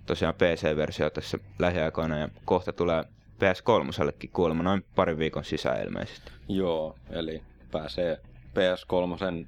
Tosiaan 0.07 0.35
PC-versio 0.35 1.11
tässä 1.11 1.39
lähiaikoina 1.59 2.19
ja 2.19 2.29
kohta 2.45 2.73
tulee 2.73 3.05
PS3-sellekin 3.35 4.31
kuulemma 4.33 4.63
noin 4.63 4.85
parin 4.95 5.19
viikon 5.19 5.45
sisään 5.45 5.83
ilmeisesti. 5.83 6.33
Joo, 6.49 6.97
eli 7.11 7.43
pääsee 7.71 8.21
PS3 8.55 9.47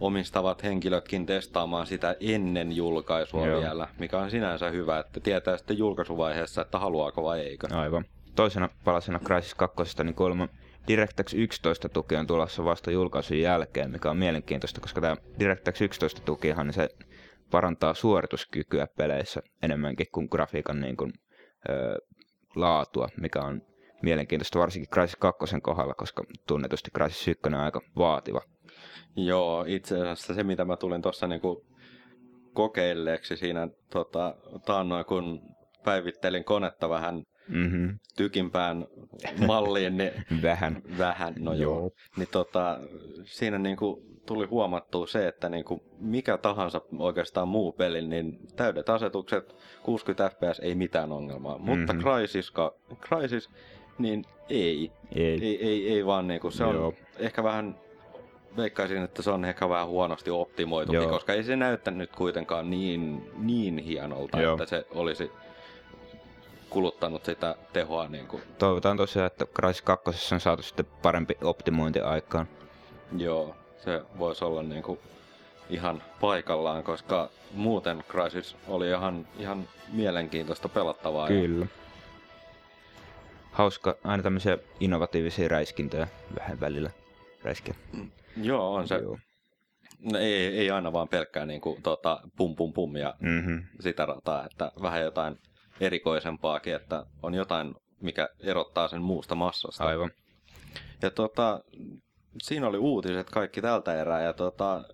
omistavat 0.00 0.62
henkilötkin 0.62 1.26
testaamaan 1.26 1.86
sitä 1.86 2.16
ennen 2.20 2.72
julkaisua 2.76 3.46
Joo. 3.46 3.60
vielä, 3.60 3.88
mikä 3.98 4.18
on 4.18 4.30
sinänsä 4.30 4.70
hyvä, 4.70 4.98
että 4.98 5.20
tietää 5.20 5.56
sitten 5.56 5.78
julkaisuvaiheessa, 5.78 6.62
että 6.62 6.78
haluaako 6.78 7.22
vai 7.22 7.40
eikö. 7.40 7.66
Aivan. 7.70 8.04
Toisena 8.34 8.68
palasena 8.84 9.18
Crysis 9.18 9.54
2, 9.54 10.04
niin 10.04 10.14
kuulemma 10.14 10.48
DirectX 10.88 11.34
11 11.34 11.88
tuki 11.88 12.16
on 12.16 12.26
tulossa 12.26 12.64
vasta 12.64 12.90
julkaisun 12.90 13.38
jälkeen, 13.38 13.90
mikä 13.90 14.10
on 14.10 14.16
mielenkiintoista, 14.16 14.80
koska 14.80 15.00
tämä 15.00 15.16
DirectX 15.38 15.80
11 15.80 16.20
tukihan 16.24 16.66
niin 16.66 16.74
se 16.74 16.88
parantaa 17.50 17.94
suorituskykyä 17.94 18.86
peleissä 18.96 19.42
enemmänkin 19.62 20.06
kuin 20.12 20.28
grafiikan 20.30 20.80
niin 20.80 20.96
kuin, 20.96 21.12
ö, 21.68 21.98
laatua, 22.56 23.08
mikä 23.20 23.42
on 23.42 23.62
mielenkiintoista 24.02 24.58
varsinkin 24.58 24.90
Crysis 24.90 25.16
2 25.16 25.60
kohdalla, 25.62 25.94
koska 25.94 26.24
tunnetusti 26.46 26.90
Crysis 26.90 27.28
1 27.28 27.42
on 27.46 27.54
aika 27.54 27.80
vaativa. 27.96 28.40
Joo, 29.16 29.64
itse 29.68 30.00
asiassa 30.00 30.34
se, 30.34 30.42
mitä 30.42 30.64
mä 30.64 30.76
tulin 30.76 31.02
tuossa 31.02 31.26
niinku 31.26 31.66
kokeilleeksi 32.52 33.36
siinä 33.36 33.68
tota, 33.90 34.34
taannoin, 34.66 35.04
kun 35.04 35.40
päivittelin 35.84 36.44
konetta 36.44 36.88
vähän 36.88 37.22
Mm-hmm. 37.48 37.98
tykimpään 38.16 38.86
malliin, 39.46 39.96
niin 39.96 40.12
Vähän. 40.42 40.82
vähän, 40.98 41.34
no 41.38 41.54
joo. 41.54 41.78
Joo. 41.78 41.90
Niin 42.16 42.28
tota, 42.32 42.80
siinä 43.24 43.58
niinku 43.58 44.02
tuli 44.26 44.46
huomattua 44.46 45.06
se, 45.06 45.28
että 45.28 45.48
niinku 45.48 45.82
mikä 45.98 46.38
tahansa 46.38 46.80
oikeastaan 46.98 47.48
muu 47.48 47.72
peli, 47.72 48.02
niin 48.02 48.38
täydet 48.56 48.88
asetukset, 48.88 49.56
60 49.82 50.30
fps, 50.30 50.60
ei 50.60 50.74
mitään 50.74 51.12
ongelmaa. 51.12 51.58
Mutta 51.58 51.92
Mhm. 51.92 52.02
Crysis, 52.02 52.52
Crysis, 53.00 53.50
niin 53.98 54.24
ei. 54.50 54.92
Ei. 55.14 55.44
Ei, 55.44 55.66
ei, 55.68 55.92
ei 55.94 56.06
vaan 56.06 56.26
niinku, 56.28 56.50
se 56.50 56.64
on 56.64 56.74
Joo. 56.74 56.94
ehkä 57.18 57.42
vähän, 57.42 57.76
veikkaisin, 58.56 59.02
että 59.02 59.22
se 59.22 59.30
on 59.30 59.44
ehkä 59.44 59.68
vähän 59.68 59.88
huonosti 59.88 60.30
optimoitu, 60.30 60.92
koska 61.08 61.32
ei 61.32 61.42
se 61.42 61.56
näytä 61.56 61.90
nyt 61.90 62.16
kuitenkaan 62.16 62.70
niin, 62.70 63.30
niin 63.38 63.78
hienolta, 63.78 64.40
Joo. 64.40 64.52
että 64.54 64.66
se 64.66 64.86
olisi 64.90 65.30
kuluttanut 66.70 67.24
sitä 67.24 67.54
tehoa 67.72 68.08
niin 68.08 68.26
kuin, 68.26 68.42
Toivotaan 68.58 68.96
tosiaan, 68.96 69.26
että 69.26 69.46
Crysis 69.46 69.82
2 69.82 70.34
on 70.34 70.40
saatu 70.40 70.62
sitten 70.62 70.86
parempi 71.02 71.36
optimointi 71.42 72.00
aikaan. 72.00 72.48
joo, 73.16 73.56
se 73.84 74.02
voisi 74.18 74.44
olla 74.44 74.62
niin 74.62 74.82
kuin 74.82 74.98
ihan 75.70 76.02
paikallaan, 76.20 76.82
koska 76.84 77.28
muuten 77.52 78.04
Crysis 78.10 78.56
oli 78.68 78.88
ihan, 78.88 79.26
ihan 79.38 79.68
mielenkiintoista 79.92 80.68
pelattavaa. 80.68 81.30
ja- 81.30 81.40
Kyllä. 81.40 81.66
Hauska, 83.52 83.96
aina 84.04 84.22
tämmöisiä 84.22 84.58
innovatiivisia 84.80 85.48
räiskintöjä 85.48 86.08
vähän 86.38 86.60
välillä. 86.60 86.90
Räiskiä. 87.42 87.74
Joo, 88.36 88.74
on 88.74 88.88
se. 88.88 88.94
Joo. 88.94 89.18
No, 90.12 90.18
ei, 90.18 90.58
ei 90.58 90.70
aina 90.70 90.92
vaan 90.92 91.08
pelkkää 91.08 91.46
niin 91.46 91.60
kuin, 91.60 91.82
tota, 91.82 92.20
pum 92.36 92.56
pum 92.56 92.72
pum 92.72 92.96
ja 92.96 93.14
Mm-hmm. 93.20 93.62
sitä 93.80 94.06
rataa, 94.06 94.46
että 94.46 94.72
vähän 94.82 95.02
jotain 95.02 95.38
erikoisempaakin, 95.80 96.74
että 96.74 97.06
on 97.22 97.34
jotain, 97.34 97.74
mikä 98.00 98.28
erottaa 98.40 98.88
sen 98.88 99.02
muusta 99.02 99.34
massasta. 99.34 99.84
Aivan. 99.84 100.10
Ja 101.02 101.10
tota, 101.10 101.60
siinä 102.42 102.66
oli 102.66 102.78
uutiset 102.78 103.30
kaikki 103.30 103.62
tältä 103.62 104.00
erää. 104.00 104.22
Ja 104.22 104.32
tota, 104.32 104.84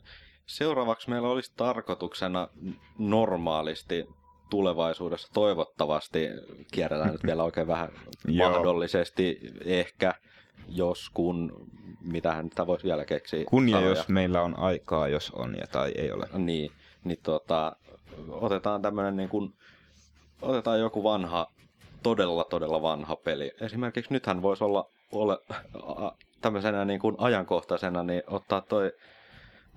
seuraavaksi 0.47 1.11
meillä 1.11 1.29
olisi 1.29 1.53
tarkoituksena 1.57 2.49
normaalisti 2.99 4.07
tulevaisuudessa 4.51 5.29
toivottavasti, 5.35 6.29
kierretään 6.73 7.13
nyt 7.13 7.25
vielä 7.25 7.43
oikein 7.45 7.67
vähän 7.67 7.89
mahdollisesti, 8.39 9.41
ehkä, 9.65 10.15
jos 10.69 11.11
kun, 11.15 11.69
mitähän 12.01 12.49
sitä 12.49 12.67
voisi 12.67 12.85
vielä 12.85 13.05
keksiä. 13.05 13.45
Kun 13.45 13.69
ja 13.69 13.81
jos 13.81 14.09
meillä 14.09 14.43
on 14.43 14.59
aikaa, 14.59 15.09
jos 15.09 15.31
on 15.31 15.57
ja 15.61 15.67
tai 15.67 15.93
ei 15.97 16.13
ole. 16.13 16.29
Niin, 16.39 16.73
niin 17.05 17.19
tota, 17.23 17.77
otetaan 18.29 18.83
tämmönen 18.83 19.17
niin 19.17 19.29
kuin, 19.29 19.55
otetaan 20.45 20.81
joku 20.81 21.03
vanha, 21.05 21.47
todella 22.03 22.45
todella 22.45 22.83
vanha 22.83 23.17
peli. 23.17 23.53
Esimerkiksi 23.61 24.13
nythän 24.13 24.43
voisi 24.43 24.65
olla, 24.65 24.91
ole, 25.13 25.39
a, 25.83 26.11
tämmöisenä 26.41 26.85
niin 26.85 27.01
kuin 27.01 27.17
ajankohtaisena, 27.19 28.03
niin 28.03 28.23
ottaa 28.27 28.61
toi 28.61 28.93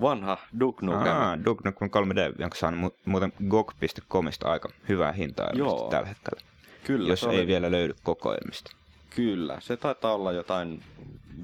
vanha 0.02 0.38
Duke 0.60 0.86
Nukem. 0.86 1.08
Ah, 1.08 1.40
Duke 1.46 1.62
Nukem 1.70 1.90
3D, 1.90 2.36
jonka 2.40 2.58
saan 2.58 2.74
mu- 2.74 2.98
muuten 3.06 3.34
GOG.comista 3.48 4.52
aika 4.52 4.70
hyvää 4.90 5.12
hintaa 5.12 5.50
Joo. 5.54 5.88
tällä 5.90 6.08
hetkellä. 6.08 6.42
Kyllä, 6.84 7.10
jos 7.10 7.20
se 7.20 7.30
ei 7.30 7.38
oli, 7.38 7.48
vielä 7.48 7.72
löydy 7.72 7.96
kokoelmista. 8.04 8.72
Kyllä, 9.16 9.58
se 9.60 9.78
taitaa 9.78 10.14
olla 10.14 10.32
jotain 10.32 10.84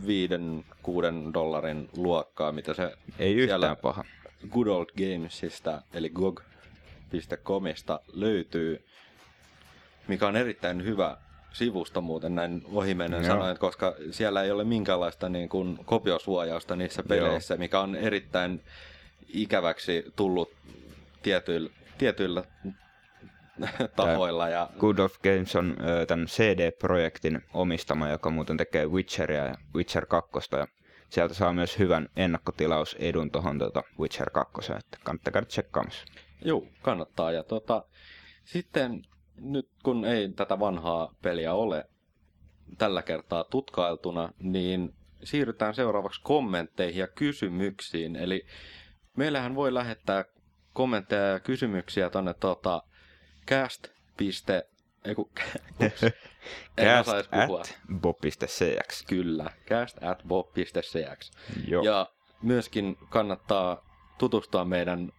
viiden, 0.07 0.65
kuuden 0.83 1.33
dollarin 1.33 1.89
luokkaa, 1.97 2.51
mitä 2.51 2.73
se 2.73 2.97
Ei 3.19 3.35
yhtään 3.35 3.77
paha. 3.81 4.03
Good 4.49 4.67
Old 4.67 4.85
Gamesista, 4.97 5.81
eli 5.93 6.09
gog.comista 6.09 7.99
löytyy, 8.13 8.85
mikä 10.07 10.27
on 10.27 10.35
erittäin 10.35 10.83
hyvä 10.85 11.17
sivusto 11.53 12.01
muuten 12.01 12.35
näin 12.35 12.61
ohimennen 12.73 13.23
Joo. 13.23 13.31
sanoen, 13.33 13.57
koska 13.57 13.95
siellä 14.11 14.43
ei 14.43 14.51
ole 14.51 14.63
minkäänlaista 14.63 15.29
niin 15.29 15.49
kuin 15.49 15.79
kopiosuojausta 15.85 16.75
niissä 16.75 17.03
peleissä, 17.03 17.57
mikä 17.57 17.79
on 17.79 17.95
erittäin 17.95 18.61
ikäväksi 19.27 20.05
tullut 20.15 20.51
tietyillä, 21.23 21.69
tietyillä 21.97 22.43
tahoilla. 23.95 24.49
Ja, 24.49 24.69
Good 24.79 24.97
of 24.97 25.15
Games 25.23 25.55
on 25.55 25.75
ö, 25.85 26.05
tämän 26.05 26.25
CD-projektin 26.25 27.41
omistama, 27.53 28.09
joka 28.09 28.29
muuten 28.29 28.57
tekee 28.57 28.87
Witcheria 28.87 29.45
ja 29.45 29.55
Witcher 29.75 30.05
2. 30.05 30.31
Ja 30.51 30.67
sieltä 31.09 31.33
saa 31.33 31.53
myös 31.53 31.79
hyvän 31.79 32.09
ennakkotilausedun 32.15 33.31
tuohon 33.31 33.59
tuota 33.59 33.83
Witcher 33.99 34.29
2, 34.29 34.73
että 34.73 34.97
kannattaa 35.03 35.31
käydä 35.31 35.45
tsekkaamassa. 35.45 36.05
Juu, 36.45 36.67
kannattaa. 36.81 37.31
Ja 37.31 37.43
tota, 37.43 37.83
sitten 38.45 39.01
nyt 39.37 39.69
kun 39.83 40.05
ei 40.05 40.29
tätä 40.29 40.59
vanhaa 40.59 41.15
peliä 41.21 41.53
ole 41.53 41.85
tällä 42.77 43.01
kertaa 43.01 43.43
tutkailtuna, 43.43 44.33
niin 44.39 44.93
siirrytään 45.23 45.75
seuraavaksi 45.75 46.21
kommentteihin 46.23 46.99
ja 46.99 47.07
kysymyksiin. 47.07 48.15
Eli 48.15 48.45
meillähän 49.17 49.55
voi 49.55 49.73
lähettää 49.73 50.25
kommentteja 50.73 51.27
ja 51.27 51.39
kysymyksiä 51.39 52.09
tonne 52.09 52.33
tota 52.33 52.83
cast. 53.47 53.87
Ei 55.05 55.15
kun, 55.15 55.29
Cast 56.77 57.09
at 57.09 57.79
bob.cx. 58.01 59.05
Kyllä, 59.07 59.49
cast 59.69 60.03
at 60.03 60.23
bob.cx. 60.27 61.31
Joo. 61.67 61.83
Ja 61.83 62.09
myöskin 62.41 62.97
kannattaa 63.09 63.89
tutustua 64.17 64.65
meidän 64.65 65.11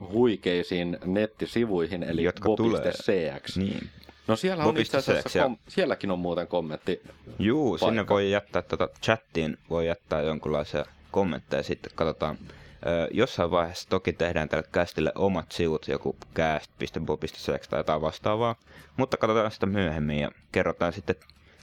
huikeisiin 0.00 0.98
nettisivuihin, 1.04 2.02
eli 2.02 2.22
Jotka 2.24 2.44
bob.cx. 2.48 3.56
Niin. 3.56 3.90
No 4.28 4.36
siellä 4.36 4.64
on 4.64 4.76
itse 4.76 4.96
asiassa, 4.96 5.38
ja- 5.38 5.44
kom- 5.44 5.58
sielläkin 5.68 6.10
on 6.10 6.18
muuten 6.18 6.46
kommentti. 6.46 7.00
Juu, 7.38 7.78
sinne 7.78 7.94
paikka. 7.94 8.14
voi 8.14 8.30
jättää 8.30 8.62
tota 8.62 8.88
chattiin, 9.02 9.58
voi 9.70 9.86
jättää 9.86 10.22
jonkinlaisia 10.22 10.84
kommentteja 11.10 11.62
sitten 11.62 11.92
katsotaan. 11.94 12.38
Ö, 12.86 13.08
jossain 13.12 13.50
vaiheessa 13.50 13.88
toki 13.88 14.12
tehdään 14.12 14.48
tälle 14.48 14.64
kästille 14.72 15.12
omat 15.14 15.52
sivut, 15.52 15.88
joku 15.88 16.16
cast.bob.cx 16.34 17.68
tai 17.68 17.78
jotain 17.80 18.00
vastaavaa, 18.00 18.56
mutta 18.96 19.16
katsotaan 19.16 19.50
sitä 19.50 19.66
myöhemmin 19.66 20.18
ja 20.18 20.30
kerrotaan 20.52 20.92
sitten 20.92 21.16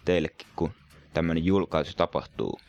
teillekin, 0.05 0.47
kun 0.55 0.71
tämmöinen 1.13 1.45
julkaisu 1.45 1.93
tapahtuu. 1.97 2.59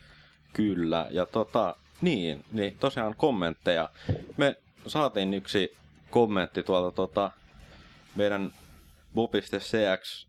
Kyllä, 0.53 1.07
ja 1.11 1.25
tota, 1.25 1.75
niin, 2.01 2.45
niin 2.51 2.77
tosiaan 2.79 3.15
kommentteja. 3.17 3.89
Me 4.37 4.55
saatiin 4.87 5.33
yksi 5.33 5.77
kommentti 6.09 6.63
tuolta 6.63 6.95
tota, 6.95 7.31
meidän 8.15 8.51
bob.cx 9.13 10.27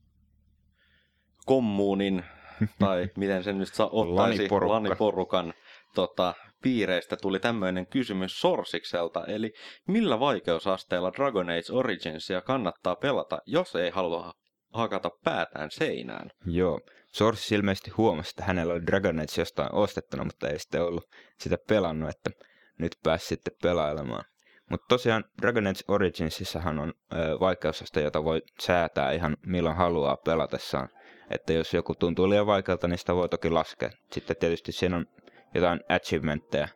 kommuunin, 1.47 2.25
tai 2.79 3.09
miten 3.17 3.45
sen 3.45 3.59
nyt 3.59 3.75
saa 3.75 3.88
ottaisi, 3.93 4.38
Laniporukka. 4.38 4.75
laniporukan 4.75 5.55
tota, 5.95 6.35
piireistä 6.62 7.17
tuli 7.17 7.40
tämmöinen 7.40 7.87
kysymys 7.87 8.40
Sorsikselta, 8.40 9.25
eli 9.27 9.53
millä 9.88 10.21
vaikeusasteella 10.21 11.12
Dragon 11.12 11.51
Age 11.51 11.73
Originsia 11.73 12.40
kannattaa 12.40 12.97
pelata, 12.97 13.38
jos 13.47 13.77
ei 13.77 13.90
halua 13.90 14.33
hakata 14.73 15.11
päätään 15.25 15.71
seinään? 15.71 16.31
Joo. 16.47 16.81
Source 17.12 17.55
ilmeisesti 17.55 17.90
huomasi, 17.90 18.31
että 18.31 18.45
hänellä 18.45 18.75
oli 18.75 18.87
Dragon 18.87 19.19
Age 19.19 19.33
jostain 19.40 19.75
ostettuna, 19.75 20.25
mutta 20.25 20.49
ei 20.49 20.59
sitten 20.59 20.83
ollut 20.83 21.05
sitä 21.40 21.57
pelannut, 21.69 22.11
että 22.11 22.31
nyt 22.79 22.93
pääsi 23.03 23.27
sitten 23.27 23.55
pelailemaan. 23.62 24.25
Mutta 24.70 24.87
tosiaan 24.88 25.24
Dragon 25.42 25.66
Age 25.66 25.81
Originsissahan 25.88 26.79
on 26.79 26.92
ö, 27.12 27.40
vaikeusaste, 27.40 28.03
jota 28.03 28.24
voi 28.24 28.42
säätää 28.61 29.12
ihan 29.12 29.37
milloin 29.46 29.77
haluaa 29.77 30.16
pelatessaan. 30.16 30.88
Että 31.31 31.53
jos 31.53 31.74
joku 31.74 31.94
tuntuu 31.94 32.31
liian 32.31 32.46
vaikealta, 32.46 32.88
niin 32.88 32.98
sitä 32.98 33.14
voi 33.14 33.29
toki 33.29 33.50
laskea. 33.50 33.90
Sitten 34.12 34.37
tietysti 34.37 34.72
siinä 34.72 34.96
on 34.96 35.07
jotain 35.55 35.81
achievementteja, 35.88 36.68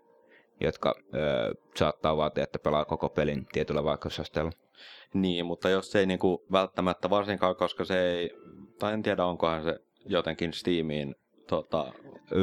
jotka 0.61 0.95
ö, 1.15 1.55
saattaa 1.77 2.17
vaatia, 2.17 2.45
että 2.45 2.59
pelaa 2.59 2.85
koko 2.85 3.09
pelin 3.09 3.47
tietyllä 3.53 3.85
vaikeusasteella. 3.85 4.53
Niin, 5.15 5.47
mutta 5.47 5.69
jos 5.69 5.91
se 5.91 5.99
ei 5.99 6.07
niinku 6.07 6.47
välttämättä 6.53 7.11
varsinkaan, 7.11 7.57
koska 7.57 7.85
se 7.85 8.11
ei, 8.11 8.31
tai 8.79 8.93
en 8.93 9.03
tiedä 9.03 9.25
onkohan 9.25 9.63
se 9.63 9.79
jotenkin 10.07 10.53
Steamiin 10.53 11.15
tota, 11.49 11.93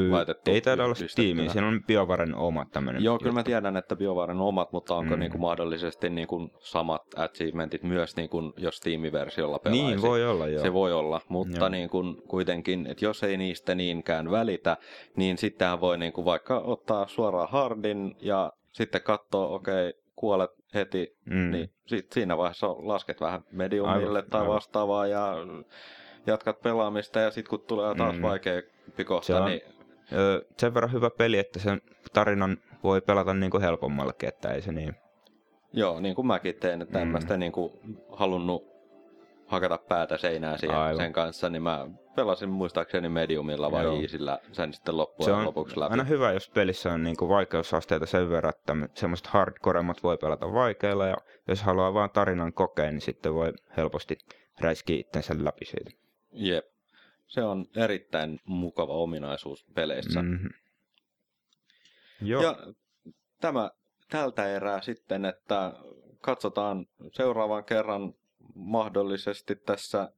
laitettu. 0.10 0.52
ei 0.52 0.62
taida 0.62 0.86
olla. 0.86 0.96
Steamia, 1.08 1.50
siinä 1.52 1.68
on 1.68 1.84
BioVaren 1.88 2.36
oma 2.36 2.65
tämmöinen. 2.72 3.04
Joo, 3.04 3.18
kyllä 3.18 3.32
mä 3.32 3.44
tiedän, 3.44 3.78
että 3.78 3.96
BioVaren 3.96 4.38
omat, 4.41 4.72
mutta 4.72 4.96
onko 4.96 5.13
Mm. 5.15 5.20
niinku 5.20 5.38
mahdollisesti 5.38 6.10
niinku 6.10 6.50
samat 6.60 7.02
achievementit 7.15 7.84
myös, 7.84 8.15
niinku, 8.15 8.54
jos 8.58 8.78
Steam-versiolla 8.78 9.60
pelaisi? 9.60 9.84
Niin 9.84 10.02
voi 10.02 10.26
olla, 10.28 10.48
joo. 10.48 10.62
Se 10.63 10.74
voi 10.74 10.94
olla, 10.94 11.22
mutta 11.30 11.58
Joo. 11.58 11.70
niin 11.70 11.89
kuin 11.89 12.22
kuitenkin, 12.28 12.88
että 12.88 13.06
jos 13.06 13.24
ei 13.24 13.38
niistä 13.38 13.76
niinkään 13.76 14.32
välitä, 14.32 14.78
niin 15.15 15.38
sittenhän 15.38 15.82
voi 15.82 15.98
niin 15.98 16.13
kuin 16.13 16.26
vaikka 16.26 16.60
ottaa 16.60 17.08
suoraan 17.08 17.50
hardin 17.52 18.15
ja 18.22 18.52
sitten 18.72 19.02
katsoa, 19.02 19.48
okei, 19.48 19.89
okay, 19.89 20.02
kuolet 20.15 20.52
heti, 20.74 21.15
Mm. 21.26 21.52
niin 21.52 21.70
sit 21.86 22.12
siinä 22.12 22.38
vaiheessa 22.38 22.68
lasket 22.68 23.22
vähän 23.22 23.41
mediumille 23.52 24.20
Aivan, 24.20 24.30
tai 24.30 24.41
aivan. 24.41 24.54
vastaavaa 24.56 25.08
ja 25.08 25.36
jatkat 26.28 26.62
pelaamista 26.62 27.20
ja 27.20 27.32
sitten 27.32 27.50
kun 27.50 27.62
tulee 27.68 27.96
taas 27.96 28.15
Mm. 28.15 28.22
vaikeampi 28.22 28.74
kohta, 29.03 29.27
Se 29.27 29.36
on- 29.36 29.45
niin 29.45 29.62
Öö, 30.13 30.41
sen 30.58 30.73
verran 30.73 30.91
hyvä 30.91 31.10
peli, 31.10 31.38
että 31.38 31.60
sen 31.60 31.81
tarinan 32.13 32.58
voi 32.84 33.01
pelata 33.01 33.34
niin 33.34 33.51
kuin 33.51 33.63
helpommallakin, 33.63 34.29
että 34.29 34.49
ei 34.53 34.62
se 34.62 34.71
niin. 34.71 34.95
joo, 35.73 35.99
niin 35.99 36.15
kuin 36.15 36.27
mäkin 36.27 36.55
tein, 36.55 36.81
että 36.81 36.99
en 37.01 37.08
mä 37.08 37.17
Mm. 37.17 37.21
sitä 37.21 37.38
niin 37.38 37.51
kuin 37.51 37.73
halunnut 38.12 38.63
hakata 39.45 39.77
päätä 39.77 40.17
seinään 40.17 40.60
siihen, 40.60 40.77
Aivan. 40.77 40.97
sen 40.97 41.13
kanssa, 41.13 41.49
niin 41.49 41.62
mä 41.63 41.88
pelasin 42.15 42.49
muistaakseni 42.49 43.10
mediumilla 43.10 43.71
vai 43.71 43.84
Joo. 43.84 44.01
easillä 44.01 44.39
sen 44.51 44.73
sitten 44.73 44.97
loppujen 44.97 45.25
Se 45.25 45.31
on 45.34 45.45
lopuksi 45.45 45.79
läpi. 45.79 45.91
aina 45.91 46.03
hyvä, 46.03 46.31
jos 46.31 46.49
pelissä 46.49 46.93
on 46.93 47.03
niin 47.03 47.17
kuin 47.17 47.29
vaikeusasteita 47.29 48.05
sen 48.05 48.29
verran, 48.29 48.53
että 48.58 48.73
semmoiset 48.93 49.27
hardcoremmat 49.27 50.03
voi 50.03 50.17
pelata 50.17 50.53
vaikeilla 50.53 51.08
ja 51.08 51.15
jos 51.47 51.63
haluaa 51.63 51.93
vaan 51.93 52.10
tarinan 52.10 52.53
kokea, 52.53 52.91
niin 52.91 53.01
sitten 53.01 53.34
voi 53.34 53.53
helposti 53.77 54.17
räiskiä 54.62 54.97
itsensä 54.99 55.34
läpi 55.38 55.65
siitä. 55.65 55.91
Jep. 56.31 56.65
Se 57.27 57.43
on 57.43 57.65
erittäin 57.75 58.39
mukava 58.45 58.93
ominaisuus 58.93 59.65
peleissä. 59.73 60.21
Mm. 60.21 60.29
Mm-hmm. 60.29 60.49
Joo, 62.21 62.43
Ja 62.43 62.57
tämä 63.41 63.71
tältä 64.09 64.47
erää 64.55 64.81
sitten, 64.81 65.25
että 65.25 65.73
katsotaan 66.21 66.85
seuraavan 67.13 67.63
kerran 67.65 68.13
mahdollisesti 68.55 69.55
tässä 69.55 70.09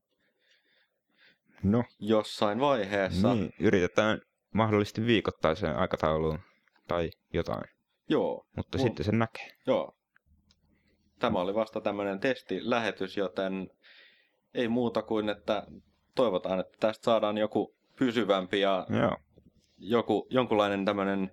no 1.63 1.83
jossain 1.99 2.59
vaiheessa. 2.59 3.33
niin, 3.33 3.53
yritetään 3.59 4.21
mahdollisesti 4.53 5.05
viikoittaiseen 5.05 5.75
aikatauluun 5.75 6.39
tai 6.87 7.11
jotain, 7.33 7.63
Joo, 8.09 8.45
mutta 8.55 8.77
Mun- 8.77 8.81
sitten 8.87 9.05
sen 9.05 9.19
näkee. 9.19 9.51
joo. 9.67 9.93
Tämä 11.19 11.39
oli 11.39 11.53
vasta 11.53 11.81
tämmöinen 11.81 12.19
testilähetys, 12.19 13.17
joten 13.17 13.69
ei 14.53 14.67
muuta 14.67 15.01
kuin, 15.01 15.29
että 15.29 15.63
toivotaan, 16.17 16.59
että 16.59 16.77
tästä 16.79 17.03
saadaan 17.05 17.37
joku 17.37 17.75
pysyvämpi 17.99 18.59
ja 18.59 18.85
Joo, 18.89 19.17
joku, 19.77 20.27
jonkunlainen 20.29 20.85
tämmöinen 20.85 21.31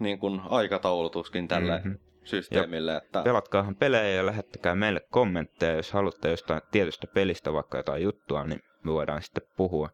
niin 0.00 0.18
kuin 0.18 0.40
aikataulutuskin 0.48 1.48
tälle 1.48 1.78
Mhm. 1.78 1.92
systeemille. 2.24 2.96
Että, 2.96 3.22
Pelatkaahan 3.22 3.76
pelejä 3.76 4.08
ja 4.08 4.26
lähettäkää 4.26 4.74
meille 4.74 5.00
kommentteja, 5.10 5.72
jos 5.76 5.92
haluatte 5.92 6.30
jostain 6.30 6.60
tietystä 6.70 7.06
pelistä 7.06 7.52
vaikka 7.52 7.76
jotain 7.78 8.02
juttua, 8.02 8.44
niin 8.44 8.60
me 8.84 8.92
voidaan 8.92 9.22
sitten 9.22 9.42
puhua. 9.56 9.90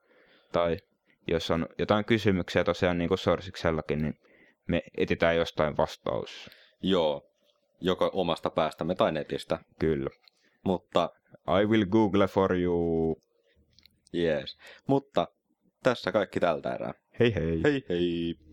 Tai 0.52 0.76
jos 1.28 1.50
on 1.50 1.66
jotain 1.78 2.04
kysymyksiä 2.04 2.64
tosiaan 2.64 2.98
niin 2.98 3.08
kuin 3.08 3.18
Sorsiksellakin, 3.18 4.02
niin 4.02 4.14
me 4.66 4.82
etsitään 4.96 5.36
jostain 5.36 5.76
vastaus. 5.76 6.50
Joo, 6.82 7.22
joko 7.80 8.10
omasta 8.12 8.50
päästämme 8.50 8.94
tai 8.94 9.12
netistä. 9.12 9.58
Kyllä. 9.78 10.10
Mutta, 10.64 11.10
I 11.62 11.66
will 11.66 11.84
google 11.86 12.26
for 12.26 12.56
you. 12.56 13.16
Jees. 14.12 14.58
Mutta 14.86 15.28
tässä 15.82 16.12
kaikki 16.12 16.40
tältä 16.40 16.74
erää. 16.74 16.94
Hei 17.20 17.34
hei. 17.34 17.60
Hei 17.64 17.84
hei! 17.88 18.49